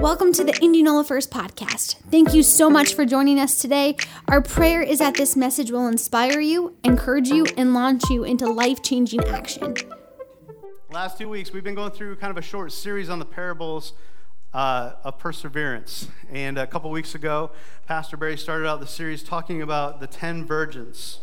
[0.00, 1.96] Welcome to the Indianola First podcast.
[2.10, 3.96] Thank you so much for joining us today.
[4.28, 8.46] Our prayer is that this message will inspire you, encourage you, and launch you into
[8.46, 9.76] life changing action.
[10.90, 13.94] Last two weeks, we've been going through kind of a short series on the parables
[14.52, 16.08] uh, of perseverance.
[16.30, 17.50] And a couple weeks ago,
[17.86, 21.20] Pastor Barry started out the series talking about the 10 virgins.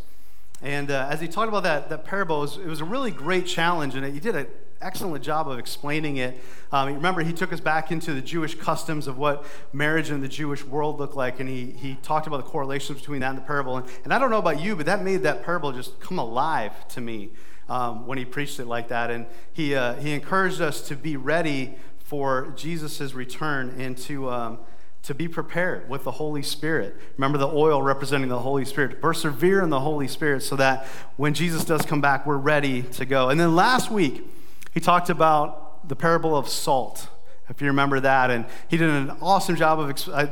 [0.61, 3.11] And uh, as he talked about that, that parable, it was, it was a really
[3.11, 4.47] great challenge, and he did a
[4.81, 6.39] excellent job of explaining it.
[6.71, 10.27] Um, remember, he took us back into the Jewish customs of what marriage in the
[10.27, 13.43] Jewish world looked like, and he, he talked about the correlations between that and the
[13.43, 13.77] parable.
[13.77, 16.87] And, and I don't know about you, but that made that parable just come alive
[16.89, 17.31] to me
[17.69, 19.11] um, when he preached it like that.
[19.11, 24.29] And he, uh, he encouraged us to be ready for Jesus' return and to.
[24.29, 24.59] Um,
[25.03, 26.95] to be prepared with the Holy Spirit.
[27.17, 29.01] Remember the oil representing the Holy Spirit.
[29.01, 30.85] Persevere in the Holy Spirit so that
[31.17, 33.29] when Jesus does come back, we're ready to go.
[33.29, 34.29] And then last week,
[34.71, 37.07] he talked about the parable of salt,
[37.49, 38.31] if you remember that.
[38.31, 40.09] And he did an awesome job of.
[40.09, 40.29] I,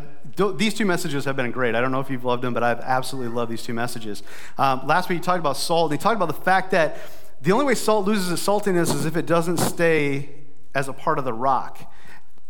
[0.56, 1.76] these two messages have been great.
[1.76, 4.24] I don't know if you've loved them, but I've absolutely loved these two messages.
[4.58, 5.92] Um, last week, he talked about salt.
[5.92, 6.98] And he talked about the fact that
[7.42, 10.30] the only way salt loses its saltiness is if it doesn't stay
[10.76, 11.92] as a part of the rock.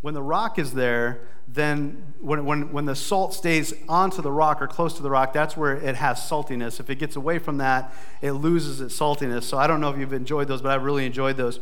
[0.02, 4.61] When the rock is there, then when, when, when the salt stays onto the rock
[4.61, 6.80] or close to the rock, that's where it has saltiness.
[6.80, 9.44] If it gets away from that, it loses its saltiness.
[9.44, 11.59] So I don't know if you've enjoyed those, but I've really enjoyed those.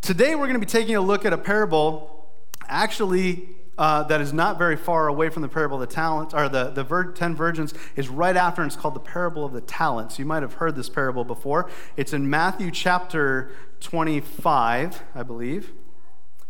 [0.00, 2.30] Today, we're going to be taking a look at a parable,
[2.66, 3.48] actually,
[3.78, 6.70] uh, that is not very far away from the parable of the talents, or the,
[6.70, 10.18] the vir- 10 virgins is right after, and it's called the parable of the talents.
[10.18, 11.70] You might have heard this parable before.
[11.96, 15.72] It's in Matthew chapter 25, I believe.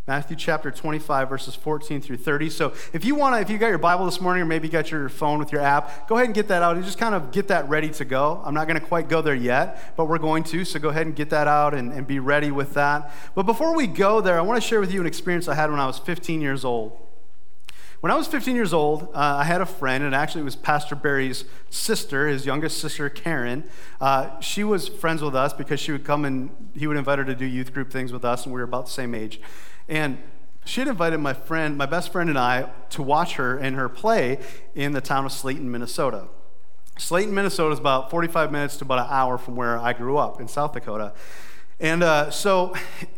[0.04, 2.50] Matthew chapter 25, verses 14 through 30.
[2.50, 4.90] So if you want to, if you got your Bible this morning or maybe got
[4.90, 7.30] your phone with your app, go ahead and get that out and just kind of
[7.30, 8.42] get that ready to go.
[8.44, 10.64] I'm not going to quite go there yet, but we're going to.
[10.64, 13.12] So go ahead and get that out and, and be ready with that.
[13.36, 15.70] But before we go there, I want to share with you an experience I had
[15.70, 16.98] when I was 15 years old.
[18.00, 20.56] When I was 15 years old, uh, I had a friend, and actually it was
[20.56, 23.62] Pastor Barry's sister, his youngest sister, Karen.
[24.00, 27.24] Uh, she was friends with us because she would come and he would invite her
[27.24, 29.40] to do youth group things with us, and we were about the same age.
[29.92, 30.16] And
[30.64, 33.90] she had invited my friend, my best friend, and I to watch her in her
[33.90, 34.38] play
[34.74, 36.28] in the town of Slayton, Minnesota.
[36.96, 40.40] Slayton, Minnesota is about 45 minutes to about an hour from where I grew up
[40.40, 41.12] in South Dakota.
[41.78, 42.74] And uh, so,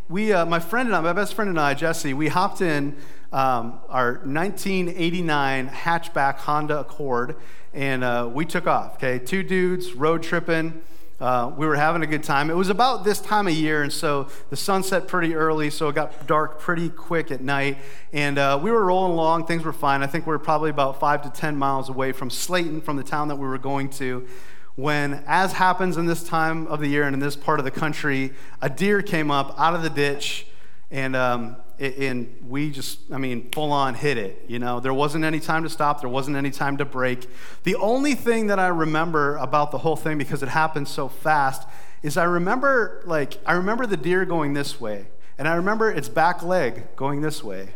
[0.08, 2.96] we, uh, my friend and I, my best friend and I, Jesse, we hopped in
[3.32, 7.36] um, our 1989 hatchback Honda Accord
[7.72, 8.96] and uh, we took off.
[8.96, 10.82] Okay, two dudes road tripping.
[11.20, 12.50] Uh, we were having a good time.
[12.50, 15.88] It was about this time of year, and so the sun set pretty early, so
[15.88, 17.78] it got dark pretty quick at night.
[18.12, 20.02] And uh, we were rolling along, things were fine.
[20.02, 23.04] I think we were probably about five to 10 miles away from Slayton, from the
[23.04, 24.26] town that we were going to,
[24.74, 27.70] when, as happens in this time of the year and in this part of the
[27.70, 30.46] country, a deer came up out of the ditch
[30.90, 34.44] and um, and we just, I mean, full on hit it.
[34.48, 37.26] You know, there wasn't any time to stop, there wasn't any time to break.
[37.64, 41.68] The only thing that I remember about the whole thing, because it happened so fast,
[42.02, 45.06] is I remember, like, I remember the deer going this way,
[45.38, 47.70] and I remember its back leg going this way,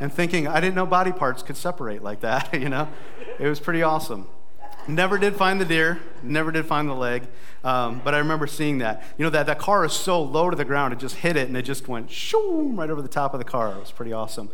[0.00, 2.88] and thinking, I didn't know body parts could separate like that, you know?
[3.38, 4.26] It was pretty awesome.
[4.90, 7.22] Never did find the deer, never did find the leg,
[7.62, 9.04] um, but I remember seeing that.
[9.16, 11.46] You know, that, that car is so low to the ground, it just hit it
[11.46, 13.72] and it just went shoo right over the top of the car.
[13.72, 14.50] It was pretty awesome.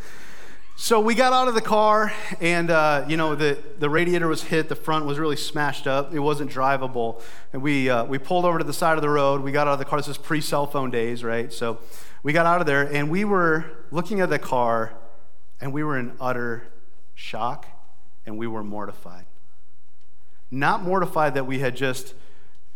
[0.79, 4.43] So we got out of the car, and uh, you know the, the radiator was
[4.43, 4.69] hit.
[4.69, 6.13] The front was really smashed up.
[6.13, 7.23] It wasn't drivable,
[7.55, 9.41] and we uh, we pulled over to the side of the road.
[9.41, 9.99] We got out of the car.
[9.99, 11.51] This is pre cell phone days, right?
[11.51, 11.79] So
[12.23, 14.93] we got out of there, and we were looking at the car,
[15.63, 16.69] and we were in utter
[17.15, 17.67] shock,
[18.27, 19.26] and we were mortified.
[20.51, 22.15] Not mortified that we had just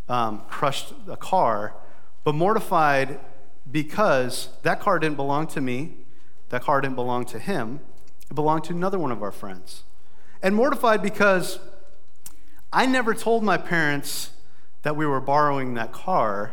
[0.09, 1.75] um, crushed a car,
[2.25, 3.21] but mortified
[3.71, 5.95] because that car didn't belong to me,
[6.49, 7.81] that car didn't belong to him,
[8.31, 9.85] it belonged to another one of our friends.
[10.43, 11.59] And mortified because
[12.73, 14.31] I never told my parents
[14.83, 16.53] that we were borrowing that car.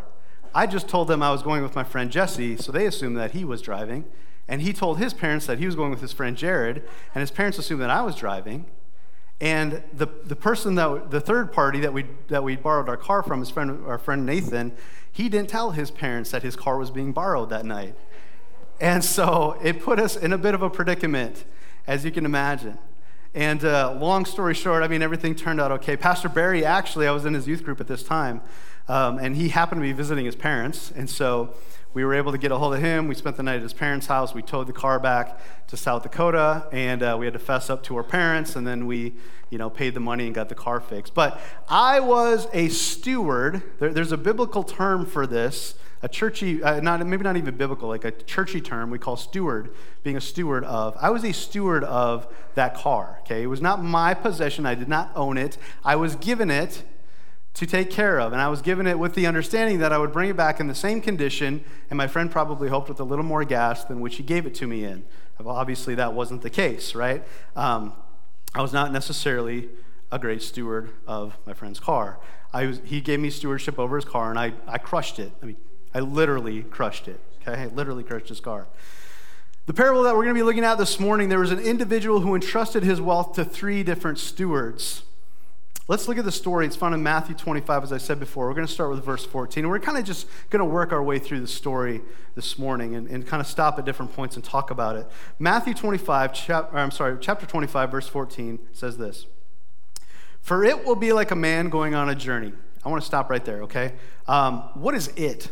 [0.53, 3.31] I just told them I was going with my friend Jesse, so they assumed that
[3.31, 4.05] he was driving.
[4.47, 7.31] And he told his parents that he was going with his friend Jared, and his
[7.31, 8.66] parents assumed that I was driving.
[9.39, 13.22] And the, the person that, the third party that we, that we borrowed our car
[13.22, 14.73] from, his friend, our friend Nathan,
[15.11, 17.95] he didn't tell his parents that his car was being borrowed that night.
[18.79, 21.45] And so it put us in a bit of a predicament,
[21.85, 22.78] as you can imagine.
[23.34, 25.97] And uh, long story short, I mean, everything turned out okay.
[25.97, 28.41] Pastor Barry, actually, I was in his youth group at this time,
[28.87, 30.91] um, and he happened to be visiting his parents.
[30.95, 31.53] And so
[31.97, 33.08] we were able to get a hold of him.
[33.08, 34.35] We spent the night at his parents' house.
[34.35, 37.82] We towed the car back to South Dakota, and uh, we had to fess up
[37.85, 39.16] to our parents, and then we,
[39.49, 41.16] you know, paid the money and got the car fixed.
[41.16, 43.64] But I was a steward.
[43.79, 45.73] There, there's a biblical term for this
[46.03, 49.73] a churchy, uh, not, maybe not even biblical, like a churchy term we call steward,
[50.03, 50.96] being a steward of.
[51.02, 53.41] I was a steward of that car, okay?
[53.41, 54.67] It was not my possession.
[54.67, 55.58] I did not own it.
[55.84, 56.84] I was given it
[57.57, 58.33] to take care of.
[58.33, 60.67] And I was given it with the understanding that I would bring it back in
[60.67, 64.17] the same condition, and my friend probably hoped with a little more gas than which
[64.17, 65.03] he gave it to me in.
[65.43, 67.23] Obviously, that wasn't the case, right?
[67.55, 67.93] Um,
[68.53, 69.69] I was not necessarily
[70.11, 72.19] a great steward of my friend's car.
[72.53, 75.31] Was, he gave me stewardship over his car, and I, I crushed it.
[75.41, 75.57] I mean,
[75.93, 77.19] I literally crushed it.
[77.41, 78.67] Okay, I literally crushed his car.
[79.65, 82.21] The parable that we're going to be looking at this morning, there was an individual
[82.21, 85.03] who entrusted his wealth to three different stewards.
[85.89, 86.66] Let's look at the story.
[86.66, 88.47] It's found in Matthew 25, as I said before.
[88.47, 89.63] We're going to start with verse 14.
[89.63, 92.01] And we're kind of just going to work our way through the story
[92.35, 95.07] this morning and, and kind of stop at different points and talk about it.
[95.39, 99.28] Matthew 25, chap, I'm sorry, chapter 25, verse 14 says this
[100.41, 102.51] For it will be like a man going on a journey.
[102.83, 103.93] I want to stop right there, okay?
[104.28, 105.49] Um, what is it?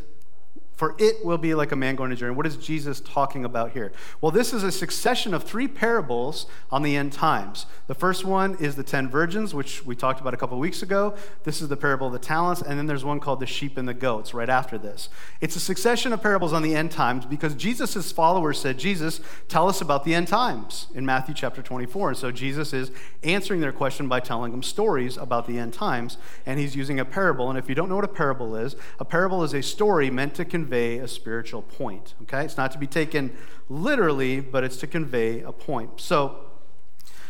[0.76, 2.36] For it will be like a man going to journey.
[2.36, 3.94] What is Jesus talking about here?
[4.20, 7.66] Well, this is a succession of three parables on the end times.
[7.88, 11.16] The first one is the ten virgins, which we talked about a couple weeks ago.
[11.46, 12.62] This is the parable of the talents.
[12.62, 15.08] And then there's one called the sheep and the goats right after this.
[15.40, 19.70] It's a succession of parables on the end times because Jesus' followers said, Jesus, tell
[19.70, 22.10] us about the end times in Matthew chapter 24.
[22.10, 22.92] And so Jesus is
[23.24, 26.18] answering their question by telling them stories about the end times.
[26.46, 27.50] And he's using a parable.
[27.50, 30.36] And if you don't know what a parable is, a parable is a story meant
[30.36, 32.16] to convey convey a spiritual point.
[32.24, 32.44] Okay?
[32.44, 33.36] It's not to be taken
[33.70, 36.02] literally, but it's to convey a point.
[36.02, 36.40] So,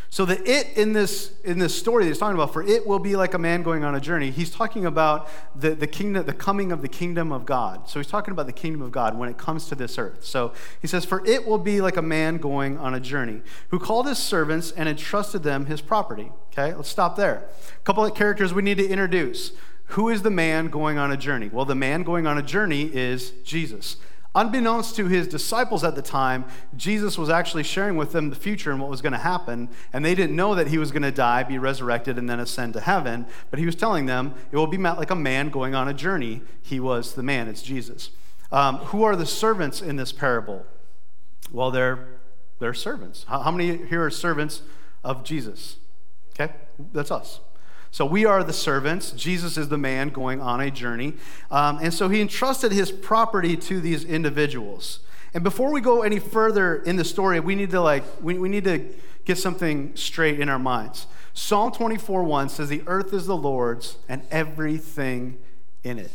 [0.09, 2.99] so the it in this in this story that he's talking about, for it will
[2.99, 4.31] be like a man going on a journey.
[4.31, 7.89] He's talking about the, the kingdom, the coming of the kingdom of God.
[7.89, 10.23] So he's talking about the kingdom of God when it comes to this earth.
[10.23, 13.79] So he says, For it will be like a man going on a journey, who
[13.79, 16.31] called his servants and entrusted them his property.
[16.53, 17.49] Okay, let's stop there.
[17.77, 19.51] A couple of characters we need to introduce.
[19.89, 21.49] Who is the man going on a journey?
[21.51, 23.97] Well, the man going on a journey is Jesus.
[24.35, 26.43] Unbeknownst to his disciples at the time,
[26.75, 29.69] Jesus was actually sharing with them the future and what was going to happen.
[29.93, 32.73] And they didn't know that he was going to die, be resurrected, and then ascend
[32.73, 33.27] to heaven.
[33.49, 36.41] But he was telling them it will be like a man going on a journey.
[36.61, 38.09] He was the man, it's Jesus.
[38.51, 40.65] Um, who are the servants in this parable?
[41.53, 42.05] Well, they're,
[42.59, 43.25] they're servants.
[43.29, 44.63] How, how many here are servants
[45.01, 45.77] of Jesus?
[46.37, 46.53] Okay,
[46.91, 47.39] that's us.
[47.95, 49.11] So we are the servants.
[49.11, 51.13] Jesus is the man going on a journey.
[51.49, 54.99] Um, and so he entrusted his property to these individuals.
[55.33, 58.49] And before we go any further in the story, we need to like we, we
[58.49, 58.85] need to
[59.23, 61.07] get something straight in our minds.
[61.33, 65.37] Psalm 24 1 says, The earth is the Lord's and everything
[65.85, 66.11] in it.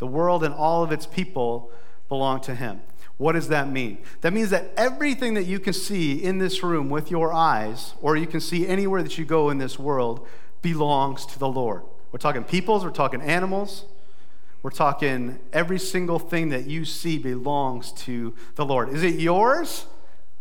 [0.00, 1.72] The world and all of its people
[2.10, 2.82] belong to him.
[3.16, 4.00] What does that mean?
[4.20, 8.18] That means that everything that you can see in this room with your eyes, or
[8.18, 10.26] you can see anywhere that you go in this world,
[10.62, 11.82] belongs to the Lord.
[12.12, 13.84] We're talking peoples, we're talking animals,
[14.62, 18.90] we're talking every single thing that you see belongs to the Lord.
[18.90, 19.86] Is it yours?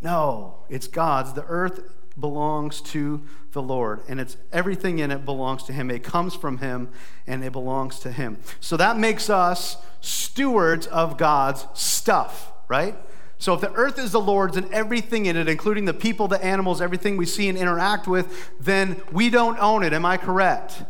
[0.01, 1.33] No, it's God's.
[1.33, 1.81] The earth
[2.19, 3.21] belongs to
[3.51, 5.89] the Lord, and it's everything in it belongs to Him.
[5.89, 6.89] It comes from Him,
[7.25, 8.37] and it belongs to Him.
[8.59, 12.95] So that makes us stewards of God's stuff, right?
[13.39, 16.43] So if the earth is the Lord's and everything in it, including the people, the
[16.43, 19.93] animals, everything we see and interact with, then we don't own it.
[19.93, 20.83] Am I correct?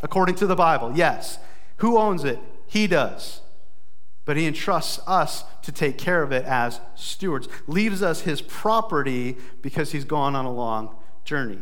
[0.00, 1.38] According to the Bible, yes.
[1.78, 2.38] Who owns it?
[2.66, 3.40] He does.
[4.24, 9.36] But he entrusts us to take care of it as stewards, leaves us his property
[9.60, 10.94] because he's gone on a long
[11.24, 11.58] journey.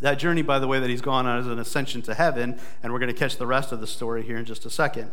[0.00, 2.92] That journey, by the way, that he's gone on is an ascension to heaven, and
[2.92, 5.10] we're going to catch the rest of the story here in just a second.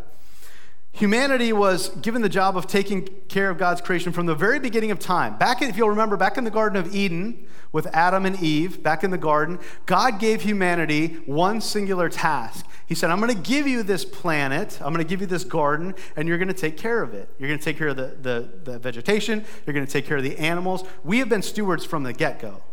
[0.95, 4.91] Humanity was given the job of taking care of God's creation from the very beginning
[4.91, 5.37] of time.
[5.37, 9.03] Back, if you'll remember, back in the Garden of Eden with Adam and Eve, back
[9.03, 12.65] in the garden, God gave humanity one singular task.
[12.87, 15.43] He said, I'm going to give you this planet, I'm going to give you this
[15.43, 17.27] garden, and you're going to take care of it.
[17.39, 20.15] You're going to take care of the, the, the vegetation, you're going to take care
[20.15, 20.85] of the animals.
[21.03, 22.63] We have been stewards from the get go.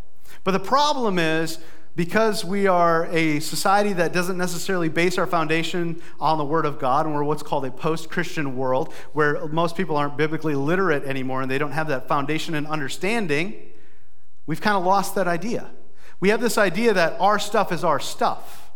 [0.44, 1.58] But the problem is,
[1.94, 6.78] because we are a society that doesn't necessarily base our foundation on the Word of
[6.78, 11.04] God, and we're what's called a post Christian world, where most people aren't biblically literate
[11.04, 13.54] anymore and they don't have that foundation and understanding,
[14.46, 15.70] we've kind of lost that idea.
[16.20, 18.70] We have this idea that our stuff is our stuff,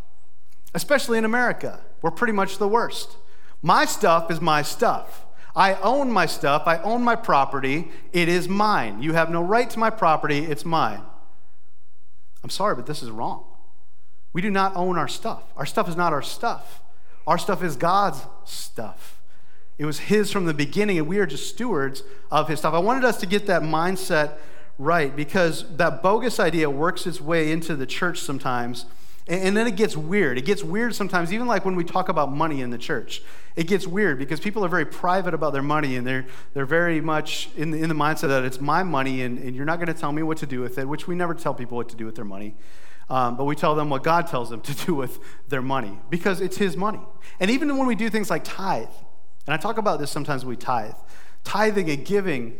[0.73, 1.79] especially in America.
[2.01, 3.17] We're pretty much the worst.
[3.61, 5.25] My stuff is my stuff.
[5.55, 9.01] I own my stuff, I own my property, it is mine.
[9.01, 11.01] You have no right to my property, it's mine.
[12.43, 13.43] I'm sorry, but this is wrong.
[14.33, 15.43] We do not own our stuff.
[15.55, 16.81] Our stuff is not our stuff.
[17.25, 19.19] Our stuff is God's stuff.
[19.77, 22.73] It was His from the beginning, and we are just stewards of His stuff.
[22.73, 24.37] I wanted us to get that mindset
[24.77, 28.85] right because that bogus idea works its way into the church sometimes,
[29.29, 30.37] And, then it gets weird.
[30.37, 33.21] It gets weird sometimes, even like when we talk about money in the church.
[33.57, 37.01] It gets weird because people are very private about their money and they're, they're very
[37.01, 39.87] much in the, in the mindset that it's my money and, and you're not going
[39.87, 41.95] to tell me what to do with it, which we never tell people what to
[41.97, 42.55] do with their money.
[43.09, 46.39] Um, but we tell them what God tells them to do with their money because
[46.39, 47.01] it's His money.
[47.39, 48.87] And even when we do things like tithe,
[49.45, 50.95] and I talk about this sometimes when we tithe,
[51.43, 52.57] tithing and giving,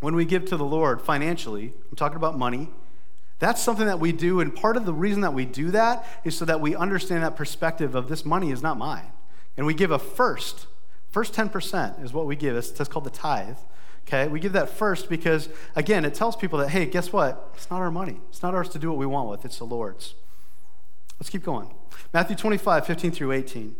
[0.00, 2.70] when we give to the Lord financially, I'm talking about money
[3.38, 6.36] that's something that we do, and part of the reason that we do that is
[6.36, 9.12] so that we understand that perspective of this money is not mine.
[9.56, 10.66] And we give a first.
[11.10, 12.56] First 10% is what we give.
[12.56, 13.58] It's, it's called the tithe.
[14.06, 14.26] Okay?
[14.26, 17.50] We give that first because, again, it tells people that, hey, guess what?
[17.54, 18.20] It's not our money.
[18.30, 20.14] It's not ours to do what we want with, it's the Lord's.
[21.20, 21.74] Let's keep going.
[22.12, 23.76] Matthew 25, 15 through 18.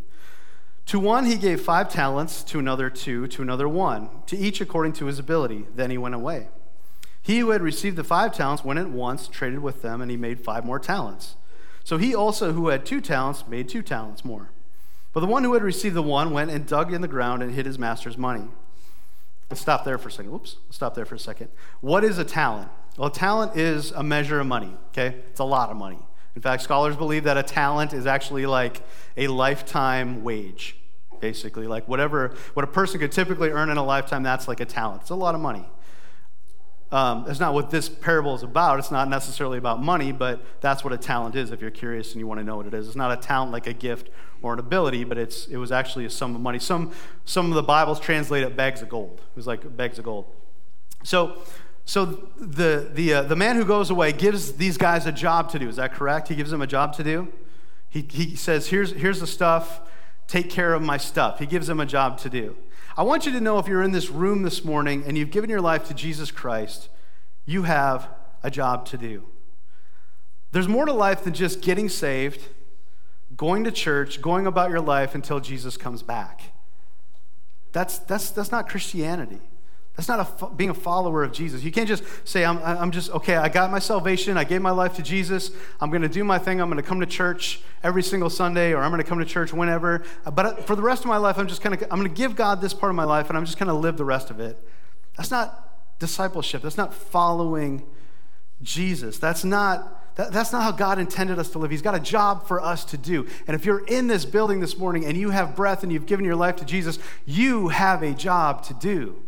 [0.86, 4.94] To one he gave five talents, to another two, to another one, to each according
[4.94, 5.66] to his ability.
[5.74, 6.48] Then he went away.
[7.28, 10.16] He who had received the five talents went at once, traded with them, and he
[10.16, 11.36] made five more talents.
[11.84, 14.48] So he also, who had two talents, made two talents more.
[15.12, 17.52] But the one who had received the one went and dug in the ground and
[17.52, 18.46] hid his master's money.
[19.50, 20.32] Let's stop there for a second.
[20.32, 21.50] Whoops, let's stop there for a second.
[21.82, 22.70] What is a talent?
[22.96, 25.16] Well, a talent is a measure of money, okay?
[25.28, 25.98] It's a lot of money.
[26.34, 28.80] In fact, scholars believe that a talent is actually like
[29.18, 30.78] a lifetime wage,
[31.20, 31.66] basically.
[31.66, 35.02] Like whatever, what a person could typically earn in a lifetime, that's like a talent.
[35.02, 35.66] It's a lot of money.
[36.90, 38.78] Um, that's not what this parable is about.
[38.78, 42.20] It's not necessarily about money, but that's what a talent is if you're curious and
[42.20, 42.86] you want to know what it is.
[42.86, 44.08] It's not a talent like a gift
[44.40, 46.58] or an ability, but it's, it was actually a sum of money.
[46.58, 46.92] Some,
[47.26, 49.20] some of the Bibles translate it bags of gold.
[49.20, 50.34] It was like bags of gold.
[51.02, 51.42] So,
[51.84, 52.06] so
[52.38, 55.68] the, the, uh, the man who goes away gives these guys a job to do.
[55.68, 56.28] Is that correct?
[56.28, 57.28] He gives them a job to do.
[57.90, 59.80] He, he says, here's, here's the stuff.
[60.28, 61.40] Take care of my stuff.
[61.40, 62.56] He gives them a job to do.
[62.96, 65.48] I want you to know if you're in this room this morning and you've given
[65.50, 66.88] your life to Jesus Christ,
[67.46, 68.08] you have
[68.42, 69.24] a job to do.
[70.52, 72.42] There's more to life than just getting saved,
[73.36, 76.52] going to church, going about your life until Jesus comes back.
[77.72, 79.40] That's, that's, that's not Christianity.
[79.98, 81.64] That's not a, being a follower of Jesus.
[81.64, 84.36] You can't just say, I'm, I'm just, okay, I got my salvation.
[84.36, 85.50] I gave my life to Jesus.
[85.80, 86.60] I'm going to do my thing.
[86.60, 89.24] I'm going to come to church every single Sunday, or I'm going to come to
[89.24, 90.04] church whenever.
[90.24, 92.08] Uh, but uh, for the rest of my life, I'm just going to, I'm going
[92.08, 94.04] to give God this part of my life, and I'm just going to live the
[94.04, 94.56] rest of it.
[95.16, 96.62] That's not discipleship.
[96.62, 97.84] That's not following
[98.62, 99.18] Jesus.
[99.18, 101.72] That's not, that, that's not how God intended us to live.
[101.72, 103.26] He's got a job for us to do.
[103.48, 106.24] And if you're in this building this morning and you have breath and you've given
[106.24, 109.24] your life to Jesus, you have a job to do.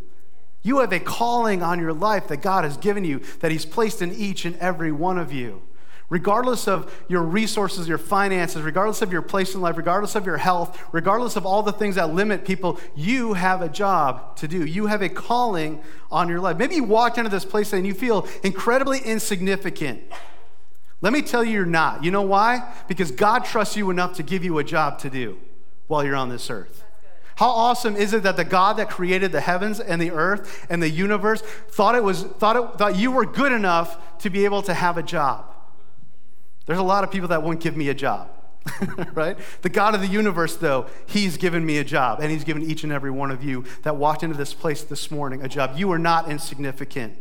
[0.63, 4.01] You have a calling on your life that God has given you, that He's placed
[4.01, 5.61] in each and every one of you.
[6.09, 10.35] Regardless of your resources, your finances, regardless of your place in life, regardless of your
[10.35, 14.65] health, regardless of all the things that limit people, you have a job to do.
[14.65, 16.57] You have a calling on your life.
[16.57, 20.03] Maybe you walked into this place and you feel incredibly insignificant.
[20.99, 22.03] Let me tell you, you're not.
[22.03, 22.73] You know why?
[22.89, 25.37] Because God trusts you enough to give you a job to do
[25.87, 26.83] while you're on this earth.
[27.41, 30.79] How awesome is it that the God that created the heavens and the earth and
[30.79, 34.61] the universe thought it was thought it, thought you were good enough to be able
[34.61, 35.51] to have a job?
[36.67, 38.29] There's a lot of people that won't give me a job.
[39.15, 39.39] right?
[39.63, 42.83] The God of the universe, though, He's given me a job, and He's given each
[42.83, 45.71] and every one of you that walked into this place this morning a job.
[45.75, 47.17] You are not insignificant.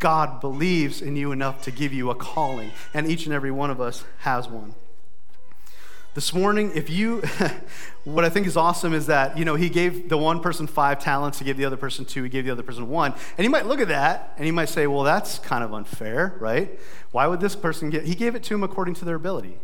[0.00, 3.70] God believes in you enough to give you a calling, and each and every one
[3.70, 4.74] of us has one.
[6.16, 7.20] This morning, if you,
[8.04, 10.98] what I think is awesome is that, you know, he gave the one person five
[10.98, 13.12] talents, he gave the other person two, he gave the other person one.
[13.36, 16.34] And you might look at that and you might say, well, that's kind of unfair,
[16.40, 16.80] right?
[17.12, 19.58] Why would this person get, he gave it to him according to their ability.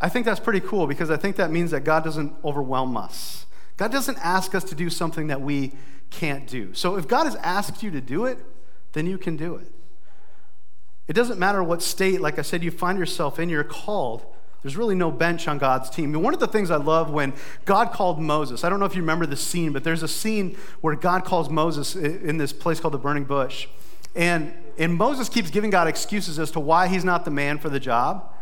[0.00, 3.46] I think that's pretty cool because I think that means that God doesn't overwhelm us.
[3.78, 5.72] God doesn't ask us to do something that we
[6.08, 6.72] can't do.
[6.72, 8.38] So if God has asked you to do it,
[8.92, 9.72] then you can do it.
[11.08, 14.24] It doesn't matter what state, like I said, you find yourself in, you're called
[14.66, 16.12] there's really no bench on God's team.
[16.12, 18.96] And one of the things I love when God called Moses, I don't know if
[18.96, 22.80] you remember the scene, but there's a scene where God calls Moses in this place
[22.80, 23.68] called the burning bush.
[24.16, 27.68] And, and Moses keeps giving God excuses as to why he's not the man for
[27.68, 28.34] the job.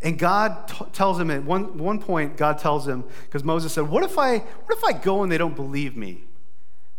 [0.00, 3.86] And God t- tells him at one, one point, God tells him, because Moses said,
[3.86, 6.22] what if, I, what if I go and they don't believe me?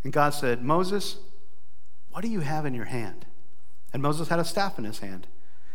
[0.04, 1.18] And God said, Moses,
[2.12, 3.26] what do you have in your hand?
[3.92, 5.26] And Moses had a staff in his hand.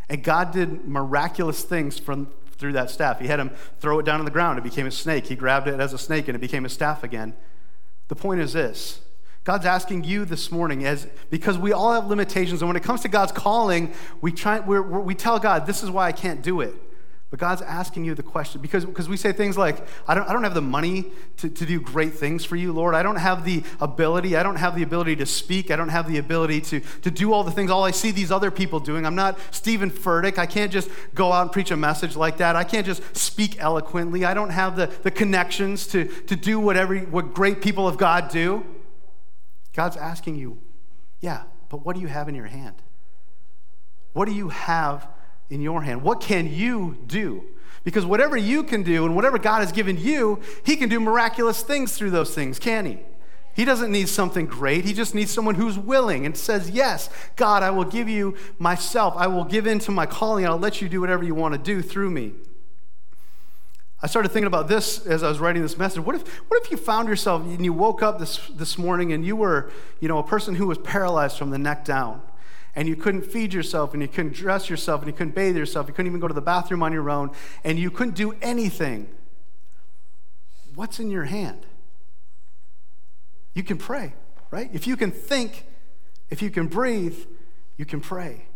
[0.09, 2.28] And God did miraculous things from,
[2.62, 3.19] through that staff.
[3.19, 3.50] He had him
[3.81, 4.57] throw it down on the ground.
[4.57, 5.26] It became a snake.
[5.26, 7.35] He grabbed it as a snake and it became a staff again.
[8.07, 9.00] The point is this
[9.42, 13.00] God's asking you this morning, as because we all have limitations, and when it comes
[13.00, 16.61] to God's calling, we try we we tell God, "This is why I can't do
[16.61, 16.75] it."
[17.33, 20.35] But God's asking you the question because, because we say things like, I don't, I
[20.35, 21.07] don't have the money
[21.39, 22.95] to, to do great things for you, Lord.
[22.95, 24.37] I don't have the ability.
[24.37, 25.71] I don't have the ability to speak.
[25.71, 27.71] I don't have the ability to, to do all the things.
[27.71, 29.07] All I see these other people doing.
[29.07, 30.37] I'm not Steven Furtick.
[30.37, 32.55] I can't just go out and preach a message like that.
[32.55, 34.27] I can't just speak eloquently.
[34.27, 38.29] I don't have the, the connections to, to do whatever, what great people of God
[38.29, 38.62] do.
[39.73, 40.59] God's asking you,
[41.23, 42.83] yeah, but what do you have in your hand?
[44.12, 45.09] What do you have
[45.52, 46.02] in your hand?
[46.02, 47.44] What can you do?
[47.85, 51.62] Because whatever you can do and whatever God has given you, He can do miraculous
[51.62, 52.99] things through those things, can He?
[53.54, 54.87] He doesn't need something great.
[54.87, 59.14] He just needs someone who's willing and says, Yes, God, I will give you myself.
[59.16, 60.47] I will give in to my calling.
[60.47, 62.32] I'll let you do whatever you want to do through me.
[64.00, 66.02] I started thinking about this as I was writing this message.
[66.02, 69.25] What if, what if you found yourself and you woke up this, this morning and
[69.25, 72.23] you were, you know, a person who was paralyzed from the neck down?
[72.75, 75.87] And you couldn't feed yourself and you couldn't dress yourself and you couldn't bathe yourself,
[75.88, 77.31] you couldn't even go to the bathroom on your own,
[77.64, 79.09] and you couldn't do anything,
[80.75, 81.67] what's in your hand?
[83.55, 84.14] You can pray,
[84.50, 84.71] right?
[84.73, 85.67] If you can think,
[86.31, 87.19] if you can breathe,
[87.76, 88.47] you can pray.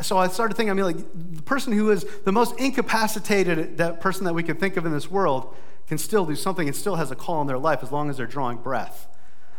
[0.00, 4.00] So I started thinking, I mean, like the person who is the most incapacitated, that
[4.00, 5.54] person that we can think of in this world,
[5.88, 8.16] can still do something and still has a call in their life as long as
[8.16, 9.08] they're drawing breath.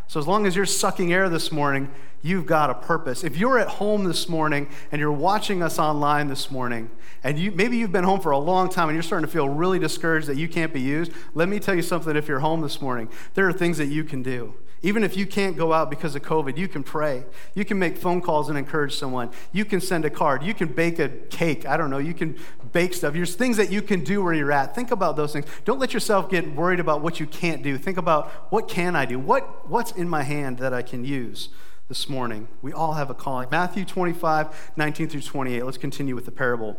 [0.08, 1.90] So, as long as you're sucking air this morning,
[2.22, 3.24] you've got a purpose.
[3.24, 6.90] If you're at home this morning and you're watching us online this morning,
[7.24, 9.48] and you, maybe you've been home for a long time and you're starting to feel
[9.48, 12.16] really discouraged that you can't be used, let me tell you something.
[12.16, 14.56] If you're home this morning, there are things that you can do.
[14.86, 17.24] Even if you can't go out because of COVID, you can pray.
[17.56, 19.32] You can make phone calls and encourage someone.
[19.54, 20.44] You can send a card.
[20.44, 21.66] You can bake a cake.
[21.66, 22.00] I don't know.
[22.00, 22.38] You can
[22.74, 23.14] bake stuff.
[23.14, 24.76] There's things that you can do where you're at.
[24.76, 25.46] Think about those things.
[25.64, 27.78] Don't let yourself get worried about what you can't do.
[27.78, 29.18] Think about what can I do?
[29.18, 31.48] What, what's in my hand that I can use
[31.88, 32.50] this morning?
[32.62, 33.48] We all have a calling.
[33.50, 35.64] Matthew 25, 19 through 28.
[35.64, 36.78] Let's continue with the parable.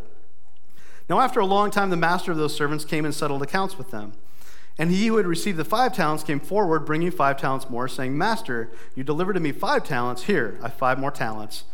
[1.09, 3.91] Now, after a long time, the master of those servants came and settled accounts with
[3.91, 4.13] them.
[4.77, 8.19] And he who had received the five talents came forward, bringing five talents more, saying,
[8.19, 10.25] Master, you delivered to me five talents.
[10.25, 11.65] Here, I have five more talents.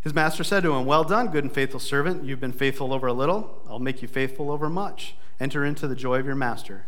[0.00, 2.24] His master said to him, Well done, good and faithful servant.
[2.24, 3.62] You've been faithful over a little.
[3.68, 5.14] I'll make you faithful over much.
[5.38, 6.86] Enter into the joy of your master.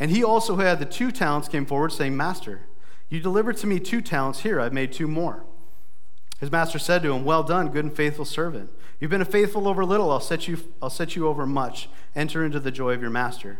[0.00, 2.62] And he also who had the two talents came forward, saying, Master,
[3.08, 4.40] you delivered to me two talents.
[4.40, 5.44] Here, I've made two more.
[6.40, 8.70] His master said to him, Well done, good and faithful servant.
[8.98, 10.10] You've been faithful over little.
[10.10, 11.88] I'll set you, I'll set you over much.
[12.14, 13.58] Enter into the joy of your master.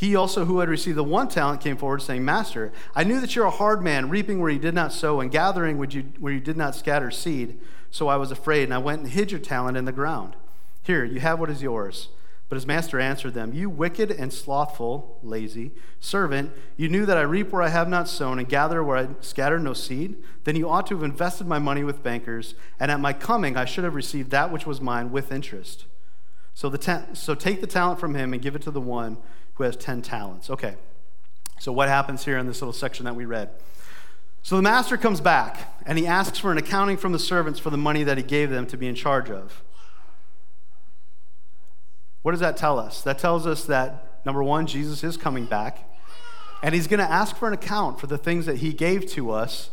[0.00, 3.36] He also, who had received the one talent, came forward, saying, Master, I knew that
[3.36, 6.56] you're a hard man, reaping where you did not sow, and gathering where you, did
[6.56, 7.60] not scatter seed.
[7.90, 10.36] So I was afraid, and I went and hid your talent in the ground.
[10.82, 12.08] Here, you have what is yours.
[12.48, 17.20] But his master answered them, You wicked and slothful, lazy servant, you knew that I
[17.20, 20.16] reap where I have not sown and gather where I scatter no seed.
[20.44, 23.66] Then you ought to have invested my money with bankers, and at my coming I
[23.66, 25.84] should have received that which was mine with interest.
[26.54, 29.18] So, ta- so take the talent from him and give it to the one
[29.60, 30.48] who has 10 talents.
[30.48, 30.74] Okay,
[31.58, 33.50] so what happens here in this little section that we read?
[34.42, 37.68] So the master comes back and he asks for an accounting from the servants for
[37.68, 39.62] the money that he gave them to be in charge of.
[42.22, 43.02] What does that tell us?
[43.02, 45.86] That tells us that, number one, Jesus is coming back,
[46.62, 49.30] and he's going to ask for an account for the things that he gave to
[49.30, 49.68] us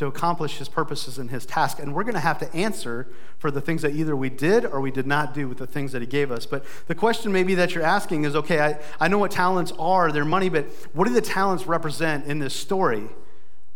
[0.00, 1.78] to accomplish his purposes and his task.
[1.78, 4.80] And we're going to have to answer for the things that either we did or
[4.80, 6.46] we did not do with the things that he gave us.
[6.46, 10.10] But the question maybe that you're asking is okay, I, I know what talents are,
[10.10, 13.10] they're money, but what do the talents represent in this story?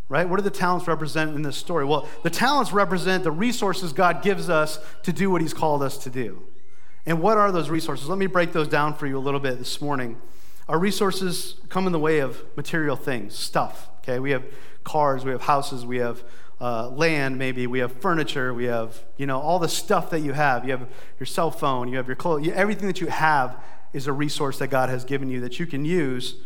[0.09, 0.27] Right?
[0.27, 1.85] What do the talents represent in this story?
[1.85, 5.99] Well, the talents represent the resources God gives us to do what he's called us
[6.05, 6.43] to do.
[7.05, 8.09] And what are those resources?
[8.09, 10.17] Let me break those down for you a little bit this morning.
[10.71, 13.91] Our resources come in the way of material things, stuff.
[14.05, 14.45] Okay, we have
[14.85, 16.23] cars, we have houses, we have
[16.61, 20.35] uh, land, maybe we have furniture, we have you know all the stuff that you
[20.35, 20.67] have.
[20.67, 20.89] You have
[21.19, 23.57] your cell phone, you have your clothes, everything that you have
[23.95, 26.37] is a resource that God has given you that you can use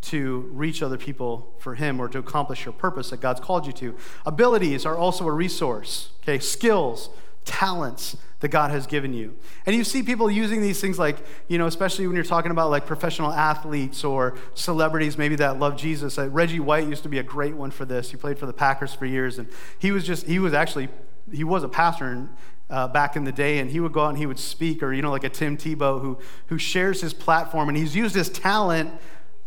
[0.00, 3.72] to reach other people for Him or to accomplish your purpose that God's called you
[3.74, 3.96] to.
[4.26, 6.10] Abilities are also a resource.
[6.22, 7.10] Okay, skills,
[7.44, 9.34] talents that God has given you.
[9.64, 11.16] And you see people using these things like,
[11.48, 15.78] you know, especially when you're talking about like professional athletes or celebrities maybe that love
[15.78, 16.18] Jesus.
[16.18, 18.10] Like Reggie White used to be a great one for this.
[18.10, 20.90] He played for the Packers for years and he was just, he was actually,
[21.32, 22.28] he was a pastor and
[22.68, 24.92] uh, back in the day, and he would go out and he would speak, or
[24.92, 28.30] you know, like a Tim Tebow who who shares his platform, and he's used his
[28.30, 28.90] talent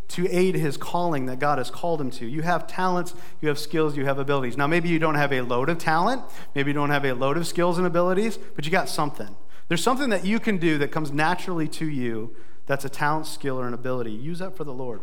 [0.09, 2.25] to aid his calling that God has called him to.
[2.25, 4.57] You have talents, you have skills, you have abilities.
[4.57, 6.23] Now, maybe you don't have a load of talent,
[6.55, 9.35] maybe you don't have a load of skills and abilities, but you got something.
[9.67, 12.35] There's something that you can do that comes naturally to you
[12.67, 14.11] that's a talent, skill, or an ability.
[14.11, 15.01] Use that for the Lord.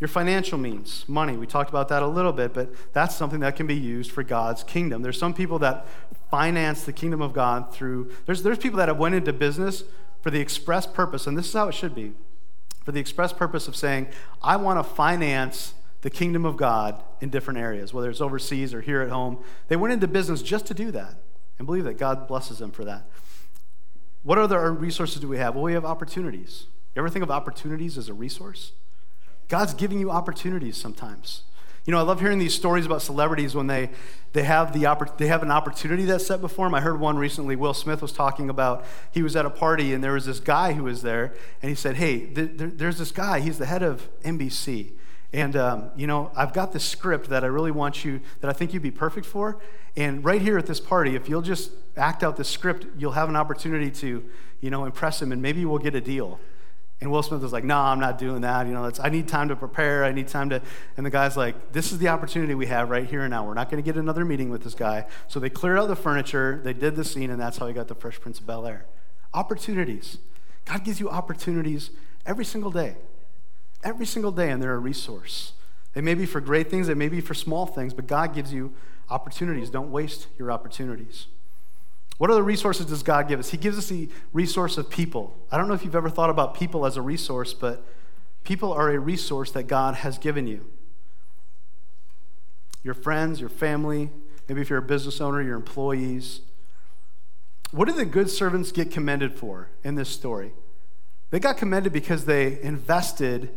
[0.00, 3.54] Your financial means, money, we talked about that a little bit, but that's something that
[3.54, 5.02] can be used for God's kingdom.
[5.02, 5.86] There's some people that
[6.28, 9.84] finance the kingdom of God through, there's, there's people that have went into business
[10.20, 12.14] for the express purpose, and this is how it should be,
[12.84, 14.08] for the express purpose of saying,
[14.42, 18.80] I want to finance the kingdom of God in different areas, whether it's overseas or
[18.80, 19.38] here at home.
[19.68, 21.14] They went into business just to do that
[21.58, 23.08] and believe that God blesses them for that.
[24.24, 25.54] What other resources do we have?
[25.54, 26.66] Well, we have opportunities.
[26.94, 28.72] You ever think of opportunities as a resource?
[29.48, 31.42] God's giving you opportunities sometimes.
[31.84, 33.90] You know, I love hearing these stories about celebrities when they,
[34.34, 36.74] they, have the oppor- they have an opportunity that's set before them.
[36.74, 37.56] I heard one recently.
[37.56, 40.74] Will Smith was talking about he was at a party and there was this guy
[40.74, 43.40] who was there, and he said, Hey, th- th- there's this guy.
[43.40, 44.92] He's the head of NBC.
[45.32, 48.52] And, um, you know, I've got this script that I really want you, that I
[48.52, 49.58] think you'd be perfect for.
[49.96, 53.28] And right here at this party, if you'll just act out the script, you'll have
[53.28, 54.24] an opportunity to,
[54.60, 56.38] you know, impress him and maybe we'll get a deal.
[57.02, 58.66] And Will Smith was like, no, I'm not doing that.
[58.66, 60.04] You know, I need time to prepare.
[60.04, 60.62] I need time to.
[60.96, 63.46] And the guy's like, this is the opportunity we have right here and now.
[63.46, 65.06] We're not going to get another meeting with this guy.
[65.28, 67.88] So they cleared out the furniture, they did the scene, and that's how he got
[67.88, 68.86] the Fresh Prince of Bel Air.
[69.34, 70.18] Opportunities.
[70.64, 71.90] God gives you opportunities
[72.24, 72.96] every single day
[73.84, 75.52] every single day, and they're a resource.
[75.94, 78.52] They may be for great things, they may be for small things, but God gives
[78.52, 78.72] you
[79.10, 79.70] opportunities.
[79.70, 81.26] Don't waste your opportunities.
[82.22, 83.50] What other resources does God give us?
[83.50, 85.36] He gives us the resource of people.
[85.50, 87.84] I don't know if you've ever thought about people as a resource, but
[88.44, 90.70] people are a resource that God has given you.
[92.84, 94.10] Your friends, your family,
[94.48, 96.42] maybe if you're a business owner, your employees.
[97.72, 100.52] What do the good servants get commended for in this story?
[101.30, 103.50] They got commended because they invested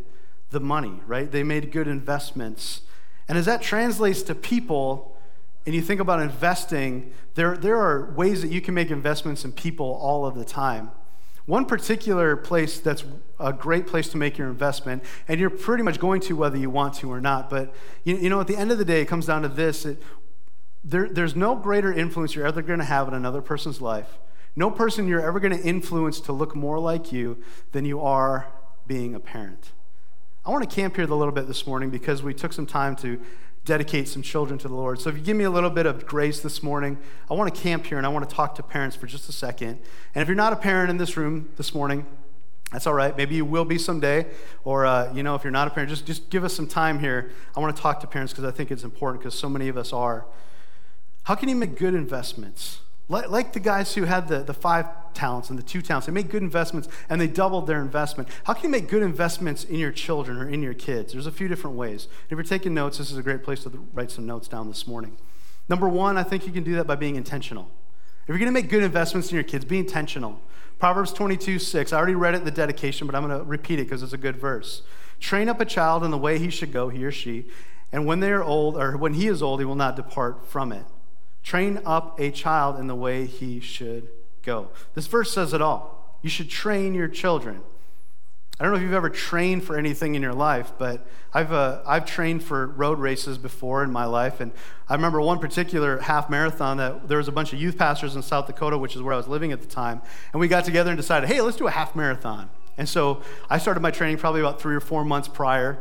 [0.50, 1.30] the money, right?
[1.30, 2.80] They made good investments.
[3.28, 5.15] And as that translates to people,
[5.66, 9.52] and you think about investing, there, there are ways that you can make investments in
[9.52, 10.92] people all of the time.
[11.44, 13.04] One particular place that's
[13.38, 16.70] a great place to make your investment, and you're pretty much going to whether you
[16.70, 17.74] want to or not, but
[18.04, 20.02] you, you know, at the end of the day, it comes down to this it,
[20.82, 24.18] there, there's no greater influence you're ever going to have in another person's life.
[24.54, 28.46] No person you're ever going to influence to look more like you than you are
[28.86, 29.72] being a parent.
[30.44, 32.94] I want to camp here a little bit this morning because we took some time
[32.96, 33.20] to
[33.66, 35.00] dedicate some children to the Lord.
[35.00, 36.96] So if you give me a little bit of grace this morning,
[37.28, 39.32] I want to camp here and I want to talk to parents for just a
[39.32, 39.80] second.
[40.14, 42.06] And if you're not a parent in this room this morning,
[42.72, 43.16] that's all right.
[43.16, 44.26] Maybe you will be someday.
[44.64, 47.00] Or, uh, you know, if you're not a parent, just, just give us some time
[47.00, 47.32] here.
[47.56, 49.76] I want to talk to parents because I think it's important because so many of
[49.76, 50.26] us are.
[51.24, 52.78] How can you make good investments?
[53.08, 56.28] Like, the guys who had the, the five talents and the two talents, they made
[56.28, 58.28] good investments and they doubled their investment.
[58.44, 61.12] How can you make good investments in your children or in your kids?
[61.12, 62.08] There's a few different ways.
[62.28, 64.88] If you're taking notes, this is a great place to write some notes down this
[64.88, 65.16] morning.
[65.68, 67.68] Number one, I think you can do that by being intentional.
[68.22, 70.40] If you're going to make good investments in your kids, be intentional.
[70.80, 71.92] Proverbs 22, 6.
[71.92, 74.12] I already read it in the dedication, but I'm going to repeat it because it's
[74.12, 74.82] a good verse.
[75.20, 77.46] Train up a child in the way he should go, he or she,
[77.92, 80.72] and when they are old, or when he is old, he will not depart from
[80.72, 80.84] it.
[81.46, 84.08] Train up a child in the way he should
[84.42, 84.70] go.
[84.94, 86.18] This verse says it all.
[86.20, 87.60] You should train your children.
[88.58, 91.82] I don't know if you've ever trained for anything in your life, but I've, uh,
[91.86, 94.40] I've trained for road races before in my life.
[94.40, 94.50] And
[94.88, 98.22] I remember one particular half marathon that there was a bunch of youth pastors in
[98.22, 100.02] South Dakota, which is where I was living at the time.
[100.32, 102.50] And we got together and decided, hey, let's do a half marathon.
[102.76, 105.78] And so I started my training probably about three or four months prior.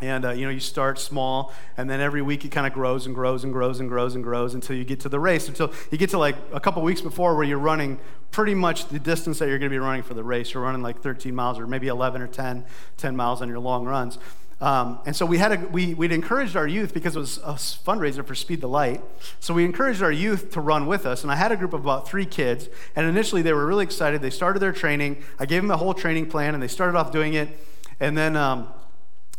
[0.00, 3.06] And uh, you know, you start small, and then every week it kind of grows
[3.06, 5.48] and grows and grows and grows and grows until you get to the race.
[5.48, 7.98] Until you get to like a couple weeks before, where you're running
[8.30, 10.52] pretty much the distance that you're going to be running for the race.
[10.52, 12.64] You're running like 13 miles, or maybe 11 or 10,
[12.98, 14.18] 10 miles on your long runs.
[14.60, 17.54] Um, and so we had a, we, we'd encouraged our youth because it was a
[17.54, 19.02] fundraiser for Speed the Light.
[19.38, 21.22] So we encouraged our youth to run with us.
[21.22, 22.68] And I had a group of about three kids.
[22.94, 24.22] And initially they were really excited.
[24.22, 25.22] They started their training.
[25.38, 27.48] I gave them a whole training plan, and they started off doing it.
[28.00, 28.68] And then um,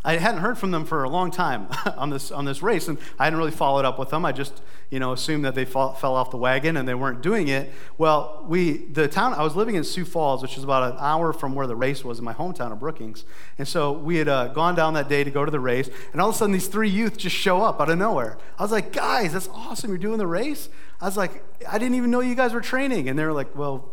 [0.06, 2.98] I hadn't heard from them for a long time on this on this race, and
[3.20, 4.26] I hadn't really followed up with them.
[4.26, 7.22] I just you know assumed that they fall, fell off the wagon and they weren't
[7.22, 7.72] doing it.
[7.98, 11.34] Well, we the town I was living in Sioux Falls, which is about an hour
[11.34, 13.26] from where the race was in my hometown of Brookings,
[13.58, 16.22] and so we had uh, gone down that day to go to the race, and
[16.22, 18.38] all of a sudden these three youth just show up out of nowhere.
[18.58, 19.90] I was like, guys, that's awesome!
[19.90, 20.70] You're doing the race.
[21.02, 23.56] I was like, I didn't even know you guys were training, and they were like,
[23.56, 23.92] well,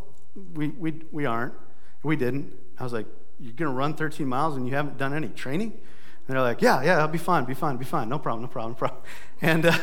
[0.55, 1.55] we we we aren't.
[2.05, 2.53] We didn't.
[2.79, 3.07] I was like,
[3.39, 5.79] you're gonna run 13 miles and you haven't done any training?
[6.27, 8.09] And they're like, yeah, yeah, I'll be fine, be fine, be fine.
[8.09, 9.03] No problem, no problem, no problem.
[9.43, 9.77] And uh,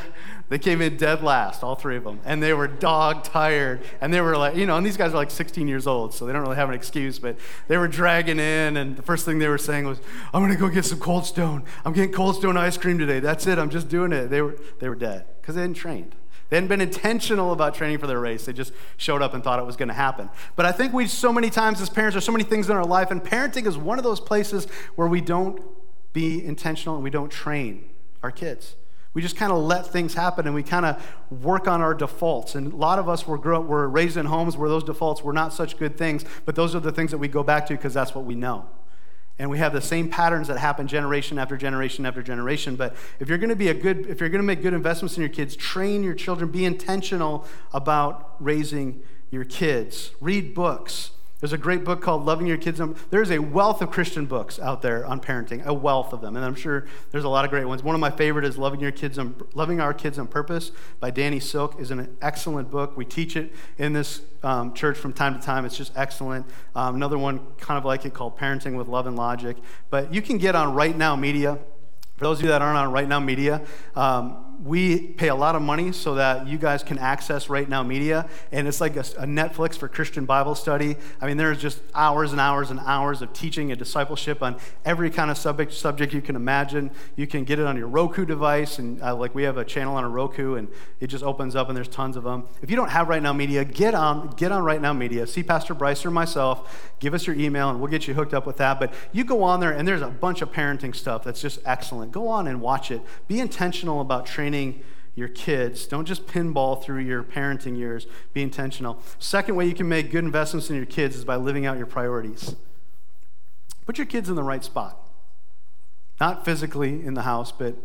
[0.50, 2.20] they came in dead last, all three of them.
[2.26, 3.84] And they were dog tired.
[4.00, 6.26] And they were like, you know, and these guys are like 16 years old, so
[6.26, 7.38] they don't really have an excuse, but
[7.68, 8.76] they were dragging in.
[8.76, 10.00] And the first thing they were saying was,
[10.34, 11.64] I'm going to go get some Cold Stone.
[11.86, 13.20] I'm getting Cold Stone ice cream today.
[13.20, 13.60] That's it.
[13.60, 14.30] I'm just doing it.
[14.30, 16.16] They were, they were dead because they hadn't trained.
[16.52, 18.44] They hadn't been intentional about training for their race.
[18.44, 20.30] They just showed up and thought it was going to happen.
[20.58, 22.84] But I think we so many times as parents, there's so many things in our
[22.84, 25.62] life, and parenting is one of those places where we don't
[26.12, 27.90] be intentional and we don't train
[28.22, 28.76] our kids.
[29.14, 32.56] We just kind of let things happen and we kind of work on our defaults.
[32.56, 35.34] And a lot of us were, grow, were raised in homes where those defaults were
[35.34, 37.94] not such good things, but those are the things that we go back to because
[37.94, 38.66] that's what we know.
[39.42, 42.76] And we have the same patterns that happen generation after generation after generation.
[42.76, 45.18] But if you're going to be a good, if you're going to make good investments
[45.18, 49.02] in your kids, train your children, be intentional about raising
[49.32, 50.12] your kids.
[50.22, 51.10] Read books.
[51.42, 52.80] There's a great book called Loving Your Kids.
[53.10, 56.36] There's a wealth of Christian books out there on parenting, a wealth of them.
[56.36, 57.82] And I'm sure there's a lot of great ones.
[57.82, 61.10] One of my favorite is Loving Your Kids on, Loving Our Kids on Purpose by
[61.10, 62.96] Danny Silk is an excellent book.
[62.96, 65.66] We teach it in this um, church from time to time.
[65.66, 66.46] It's just excellent.
[66.76, 69.58] Um, another one kind of like it called Parenting with Love and Logic.
[69.90, 71.58] But you can get on Right Now Media.
[72.18, 73.62] For those of you that aren't on Right Now Media,
[73.96, 77.82] um, we pay a lot of money so that you guys can access Right Now
[77.82, 80.98] Media, and it's like a, a, Netflix for Christian Bible study.
[81.20, 85.10] I mean, there's just hours and hours and hours of teaching and discipleship on every
[85.10, 86.92] kind of subject subject you can imagine.
[87.16, 89.96] You can get it on your Roku device, and uh, like we have a channel
[89.96, 90.68] on a Roku, and
[91.00, 92.46] it just opens up, and there's tons of them.
[92.62, 95.26] If you don't have Right Now Media, get on get on Right Now Media.
[95.26, 96.92] See Pastor Bryce or myself.
[97.00, 98.80] Give us your email, and we'll get you hooked up with that.
[98.80, 102.12] But you go on there, and there's a bunch of parenting stuff that's just excellent.
[102.12, 103.02] Go on and watch it.
[103.28, 104.84] Be intentional about training training
[105.16, 105.88] your kids.
[105.88, 108.08] Don't just pinball through your parenting years.
[108.34, 109.00] Be intentional.
[109.20, 111.88] Second way you can make good investments in your kids is by living out your
[111.88, 112.56] priorities.
[113.86, 114.98] Put your kids in the right spot.
[116.20, 117.76] Not physically in the house, but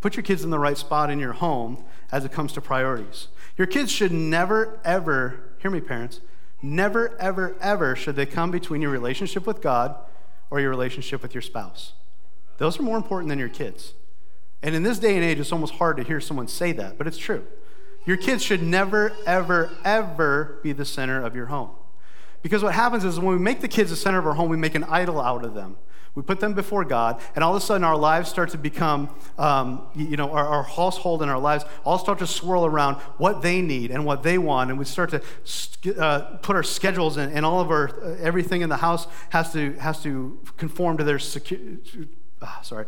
[0.00, 3.28] put your kids in the right spot in your home as it comes to priorities.
[3.56, 6.20] Your kids should never, ever, hear me, parents,
[6.60, 9.96] never, ever, ever should they come between your relationship with God
[10.50, 11.92] or your relationship with your spouse.
[12.58, 13.94] Those are more important than your kids.
[14.64, 17.06] And in this day and age, it's almost hard to hear someone say that, but
[17.06, 17.44] it's true.
[18.06, 21.70] Your kids should never, ever, ever be the center of your home.
[22.40, 24.56] Because what happens is when we make the kids the center of our home, we
[24.56, 25.76] make an idol out of them.
[26.14, 29.10] We put them before God, and all of a sudden our lives start to become,
[29.36, 33.42] um, you know, our, our, household and our lives all start to swirl around what
[33.42, 37.30] they need and what they want, and we start to uh, put our schedules in,
[37.32, 41.04] and all of our uh, everything in the house has to has to conform to
[41.04, 42.06] their secu-
[42.40, 42.86] uh, sorry